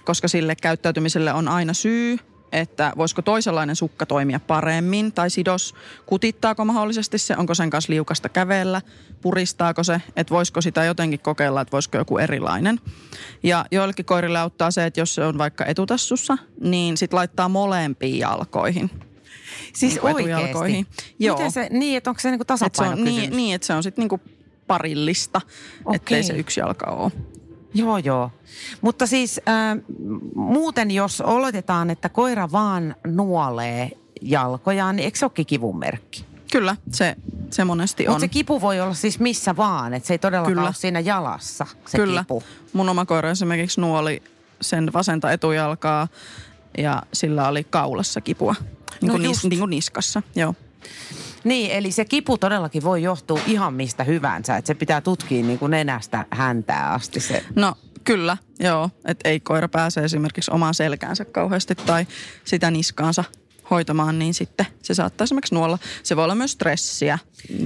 [0.05, 2.17] koska sille käyttäytymiselle on aina syy,
[2.51, 5.75] että voisiko toisenlainen sukka toimia paremmin tai sidos,
[6.05, 8.81] kutittaako mahdollisesti se, onko sen kanssa liukasta kävellä,
[9.21, 12.79] puristaako se, että voisiko sitä jotenkin kokeilla, että voisiko joku erilainen.
[13.43, 18.19] Ja joillekin koirille auttaa se, että jos se on vaikka etutassussa, niin sitten laittaa molempiin
[18.19, 18.89] jalkoihin.
[19.73, 20.87] Siis niin oikeasti?
[21.19, 21.37] Joo.
[21.37, 23.73] Miten se, niin, että onko se niinku tasapaino et se on, niin, niin, että se
[23.73, 24.19] on sitten niinku
[24.67, 25.41] parillista,
[25.85, 25.95] okay.
[25.95, 27.11] ettei se yksi jalka ole.
[27.73, 28.31] Joo, joo.
[28.81, 29.77] Mutta siis äh,
[30.35, 33.91] muuten, jos oletetaan, että koira vaan nuolee
[34.21, 36.25] jalkojaan, niin eikö se olekin kivun merkki?
[36.51, 37.15] Kyllä, se,
[37.49, 38.11] se monesti on.
[38.11, 40.67] Mutta se kipu voi olla siis missä vaan, että se ei todellakaan Kyllä.
[40.67, 42.21] ole siinä jalassa se Kyllä.
[42.21, 42.43] kipu.
[42.73, 44.23] Mun oma koira esimerkiksi nuoli
[44.61, 46.07] sen vasenta etujalkaa
[46.77, 48.55] ja sillä oli kaulassa kipua.
[49.01, 50.55] Niin kuin, no nis, niin kuin niskassa, joo.
[51.47, 54.57] Niin, eli se kipu todellakin voi johtua ihan mistä hyvänsä.
[54.57, 57.43] Että se pitää tutkia niin kuin nenästä häntää asti se.
[57.55, 58.89] No kyllä, joo.
[59.05, 62.07] Että ei koira pääse esimerkiksi omaan selkäänsä kauheasti tai
[62.43, 63.23] sitä niskaansa
[63.69, 65.77] hoitamaan, niin sitten se saattaa esimerkiksi nuolla.
[66.03, 67.19] Se voi olla myös stressiä.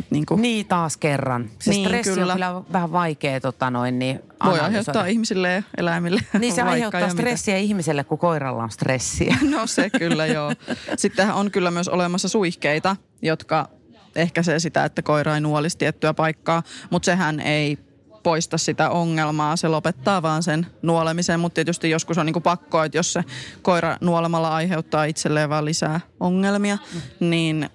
[0.10, 0.42] Niin, kuin.
[0.42, 1.50] niin taas kerran.
[1.60, 2.34] Se niin, stressi kyllä.
[2.34, 7.10] on kyllä vähän vaikea tota noin, niin Voi aiheuttaa ihmisille ja eläimille Niin se aiheuttaa
[7.10, 7.64] stressiä mitä.
[7.64, 9.38] ihmiselle, kun koiralla on stressiä.
[9.52, 10.54] No se kyllä joo.
[10.98, 13.70] Sitten on kyllä myös olemassa suihkeita, jotka
[14.16, 17.78] ehkäisee sitä, että koira ei nuolisi tiettyä paikkaa, mutta sehän ei
[18.24, 19.56] poista sitä ongelmaa.
[19.56, 23.24] Se lopettaa vaan sen nuolemisen, mutta tietysti joskus on niinku pakko, että jos se
[23.62, 26.78] koira nuolemalla aiheuttaa itselleen vaan lisää ongelmia,
[27.20, 27.70] niin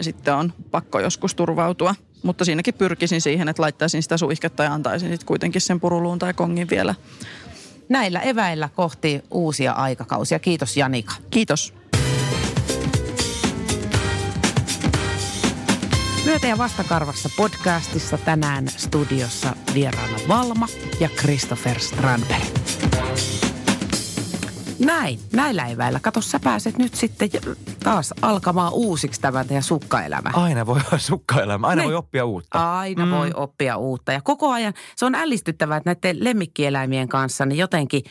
[0.00, 1.94] sitten on pakko joskus turvautua.
[2.22, 6.34] Mutta siinäkin pyrkisin siihen, että laittaisin sitä suihketta ja antaisin sitten kuitenkin sen puruluun tai
[6.34, 6.94] kongin vielä.
[7.88, 10.38] Näillä eväillä kohti uusia aikakausia.
[10.38, 11.14] Kiitos Janika.
[11.30, 11.77] Kiitos.
[16.28, 20.66] Myötä- ja vastakarvassa podcastissa tänään studiossa vieraana Valma
[21.00, 22.44] ja Christopher Strandberg.
[24.78, 26.00] Näin, näillä eväillä.
[26.00, 27.28] Kato, sä pääset nyt sitten
[27.84, 30.30] taas alkamaan uusiksi tämä teidän sukkaelämä.
[30.32, 31.86] Aina voi olla sukkaelämä, aina ne.
[31.86, 32.78] voi oppia uutta.
[32.78, 33.12] Aina mm.
[33.12, 34.12] voi oppia uutta.
[34.12, 38.02] Ja koko ajan, se on ällistyttävää, että näiden lemmikkieläimien kanssa niin jotenkin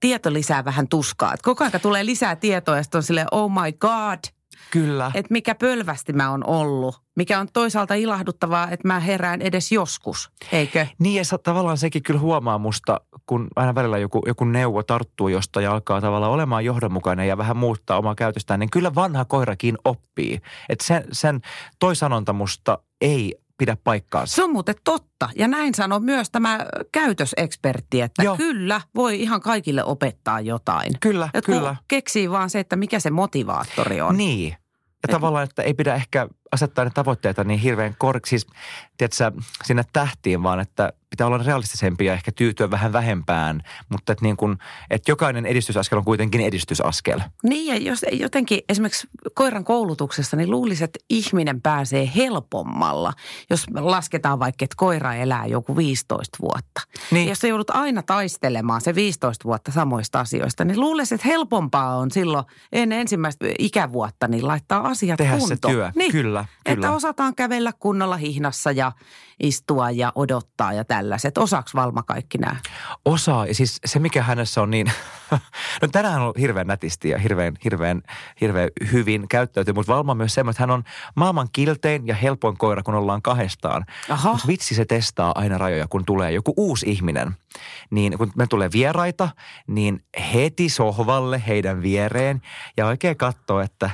[0.00, 1.34] tieto lisää vähän tuskaa.
[1.34, 4.18] Että koko ajan tulee lisää tietoa ja sitten on silleen, oh my god–
[4.70, 5.10] Kyllä.
[5.14, 7.02] Että mikä pölvästi mä oon ollut.
[7.20, 10.86] Mikä on toisaalta ilahduttavaa, että mä herään edes joskus, eikö?
[10.98, 15.60] Niin ja tavallaan sekin kyllä huomaa musta, kun aina välillä joku, joku neuvo tarttuu josta
[15.60, 20.40] ja alkaa tavallaan olemaan johdonmukainen ja vähän muuttaa omaa käytöstään, niin kyllä vanha koirakin oppii.
[20.68, 21.40] Että sen, sen
[21.78, 24.34] toi sanonta musta ei pidä paikkaansa.
[24.34, 25.28] Se on muuten totta.
[25.36, 26.58] Ja näin sanoo myös tämä
[26.92, 28.36] käytösekspertti, että Joo.
[28.36, 30.92] kyllä voi ihan kaikille opettaa jotain.
[31.00, 31.76] Kyllä, ja kyllä.
[31.88, 34.16] Keksii vaan se, että mikä se motivaattori on.
[34.16, 34.50] Niin.
[34.50, 34.56] Ja
[35.08, 35.10] Et...
[35.10, 38.46] tavallaan, että ei pidä ehkä asettaa ne tavoitteita niin hirveän korkeaksi, siis
[38.96, 44.24] tiedätkö, sinne tähtiin, vaan että pitää olla realistisempi ja ehkä tyytyä vähän vähempään, mutta että,
[44.24, 44.58] niin kuin,
[44.90, 47.20] että jokainen edistysaskel on kuitenkin edistysaskel.
[47.42, 53.12] Niin ja jos jotenkin esimerkiksi koiran koulutuksessa, niin luulisi, että ihminen pääsee helpommalla,
[53.50, 56.80] jos lasketaan vaikka, että koira elää joku 15 vuotta.
[57.10, 57.28] Niin.
[57.28, 62.10] Jos sä joudut aina taistelemaan se 15 vuotta samoista asioista, niin luulisi, että helpompaa on
[62.10, 65.58] silloin ennen ensimmäistä ikävuotta niin laittaa asiat Tehdä kuntoon.
[65.72, 66.12] se työ, niin.
[66.12, 66.90] kyllä, Että kyllä.
[66.90, 68.92] osataan kävellä kunnolla hihnassa ja
[69.40, 71.38] istua ja odottaa ja tällaiset.
[71.38, 72.56] Osaaks Valma kaikki nämä?
[73.04, 74.92] Osaa, ja siis se mikä hänessä on niin,
[75.82, 78.02] no tänään on hirveän nätisti ja hirveän, hirveän,
[78.40, 80.84] hirveän hyvin käyttäytyy, mutta Valma on myös semmoinen, että hän on
[81.16, 83.86] maailman kiltein ja helpoin koira, kun ollaan kahdestaan.
[84.08, 84.32] Aha.
[84.32, 87.36] Mutta vitsi se testaa aina rajoja, kun tulee joku uusi ihminen.
[87.90, 89.28] Niin kun me tulee vieraita,
[89.66, 92.42] niin heti sohvalle heidän viereen
[92.76, 93.90] ja oikein katsoo, että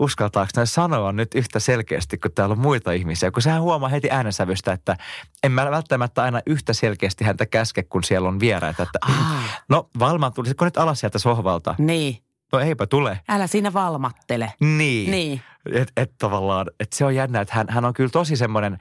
[0.00, 3.30] uskaltaako ne sanoa nyt yhtä selkeästi, kun täällä on muita ihmisiä.
[3.30, 4.96] Kun sehän huomaa heti äänensävystä, että
[5.42, 8.82] en mä välttämättä aina yhtä selkeästi häntä käske, kun siellä on vieraita.
[8.82, 9.62] Että, Ah.
[9.68, 11.74] no Valma, tulisitko nyt alas sieltä sohvalta?
[11.78, 12.18] Niin.
[12.52, 13.20] No eipä tule.
[13.28, 14.52] Älä siinä valmattele.
[14.60, 15.10] Niin.
[15.10, 15.42] Niin.
[15.72, 18.78] Et, et tavallaan, että se on jännä, että hän, hän on kyllä tosi semmoinen,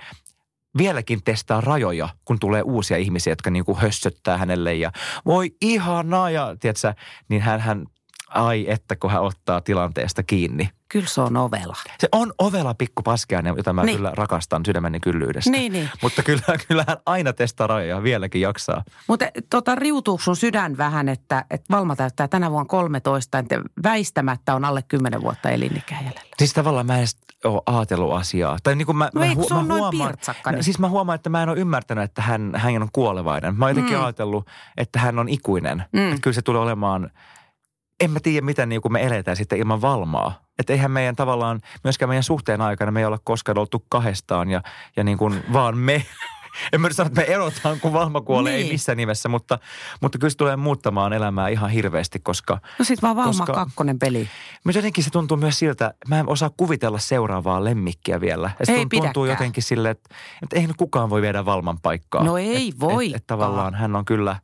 [0.77, 4.91] vieläkin testaa rajoja, kun tulee uusia ihmisiä, jotka niinku hössöttää hänelle ja
[5.25, 6.93] voi ihanaa ja tiedätkö,
[7.29, 7.85] niin hän, hän
[8.29, 10.69] ai että kun hän ottaa tilanteesta kiinni.
[10.91, 11.75] Kyllä se on ovela.
[11.99, 13.95] Se on ovela pikku paskiainen, jota mä Niin.
[13.97, 15.49] kyllä rakastan sydämeni kyllyydestä.
[15.51, 15.89] Niin, niin.
[16.01, 18.83] Mutta kyllä, kyllä hän aina testaa rajoja, vieläkin jaksaa.
[19.07, 24.55] Mutta tota, riutuuko sun sydän vähän, että, että Valma täyttää tänä vuonna 13, että väistämättä
[24.55, 26.21] on alle 10 vuotta elinikää jäljellä?
[26.37, 28.57] Siis tavallaan mä en edes ole ajatellut asiaa.
[28.63, 30.63] Tai niin kuin mä, No mä, ei, kun se noin pirtsakka, niin.
[30.63, 33.55] Siis mä huomaan, että mä en ole ymmärtänyt, että hän, hän on kuolevainen.
[33.55, 34.03] Mä oon jotenkin Mm.
[34.03, 35.83] ajatellut, että hän on ikuinen.
[35.93, 36.09] Mm.
[36.09, 37.09] Että kyllä se tulee olemaan,
[37.99, 40.41] en mä tiedä miten niin kuin me eletään sitten ilman valmaa.
[40.59, 44.61] Että eihän meidän tavallaan, myöskään meidän suhteen aikana me ei olla koskaan oltu kahdestaan ja,
[44.97, 46.05] ja niin kuin vaan me.
[46.73, 48.65] En mä nyt sano, että me erotaan, kun Valma kuolee, Niin.
[48.65, 49.59] ei missään nimessä, mutta,
[50.01, 53.99] mutta kyllä se tulee muuttamaan elämää ihan hirveästi, koska No sit vaan Valma Koska- kakkonen
[53.99, 54.27] peli.
[54.63, 58.51] mutta jotenkin se tuntuu myös siltä, mä en osaa kuvitella seuraavaa lemmikkiä vielä.
[58.59, 59.29] Ja se Ei tun- tuntuu pidäkään.
[59.29, 62.23] jotenkin silleen, että, että eihän kukaan voi viedä Valman paikkaa.
[62.23, 63.05] No ei et, voikaan.
[63.09, 64.35] Et, et tavallaan hän on kyllä,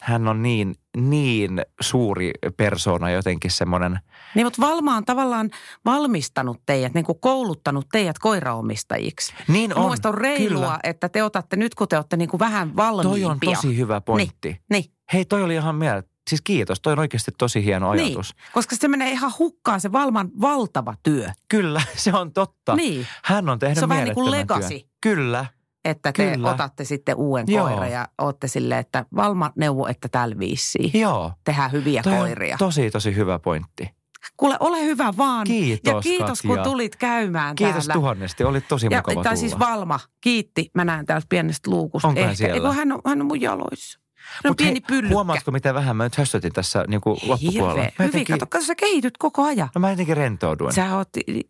[0.00, 3.98] hän on niin, niin suuri persona jotenkin semmoinen.
[4.34, 5.50] Niin, mutta Valma on tavallaan
[5.84, 9.34] valmistanut teidät, niin kuin kouluttanut teidät koiraomistajiksi.
[9.48, 10.78] Niin on, on reilua, kyllä.
[10.82, 13.24] että te otatte nyt, kun te olette niin kuin vähän valmiimpia.
[13.24, 14.60] Toi on tosi hyvä pointti.
[14.70, 16.08] Niin, Hei, toi oli ihan mieltä.
[16.30, 18.34] Siis kiitos, toi on oikeasti tosi hieno ajatus.
[18.34, 21.28] niin, koska se menee ihan hukkaan se Valman valtava työ.
[21.48, 22.76] Kyllä, se on totta.
[22.76, 23.06] Niin.
[23.24, 24.68] Hän on tehnyt Se on vähän niin kuin legacy.
[24.68, 24.80] työn.
[25.00, 25.46] Kyllä,
[25.84, 26.50] Että te Kyllä.
[26.50, 27.66] otatte sitten uuden Joo.
[27.68, 30.90] koiran ja olette silleen, että Valma neuvo, että tällä viisiin.
[31.00, 31.32] joo.
[31.44, 32.56] Tehdään hyviä Toi koiria.
[32.58, 33.90] tosi, tosi hyvä pointti.
[34.36, 35.46] Kuule, ole hyvä vaan.
[35.46, 36.56] Kiitos, Ja kiitos, Katja.
[36.56, 37.92] kun tulit käymään Kiitos täällä.
[38.00, 39.36] tuhannesti, oli tosi Ja, mukava tai tulla.
[39.36, 40.70] siis Valma, kiitti.
[40.74, 42.08] Mä näen täältä pienestä luukusta.
[42.08, 42.54] Onko hän siellä?
[42.54, 44.00] Ei, kun hän on, hän on mun jaloissa.
[44.44, 45.14] No Mut pieni pyllykkä.
[45.14, 47.72] Huomaatko, miten vähän mä nyt höstötin tässä niin kuin loppupuolella?
[47.72, 47.84] Hirveä.
[47.84, 49.68] Mä Hyvin, jotenkin, kato, kato, sä kehityt koko ajan.
[49.74, 50.72] no mä jotenkin rentouduin.
[50.72, 51.08] Sä oot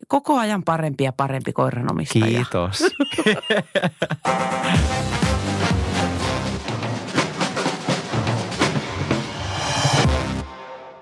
[0.09, 2.25] koko ajan parempi ja parempi koiranomistaja.
[2.27, 2.79] Kiitos.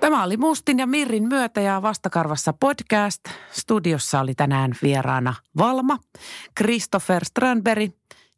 [0.00, 3.20] Tämä oli Mustin ja Mirrin myötä ja vastakarvassa podcast.
[3.50, 5.98] Studiossa oli tänään vieraana Valma,
[6.58, 7.90] Christopher Strandberg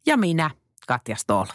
[0.05, 0.49] ja minä,
[0.87, 1.45] Katja Stoll.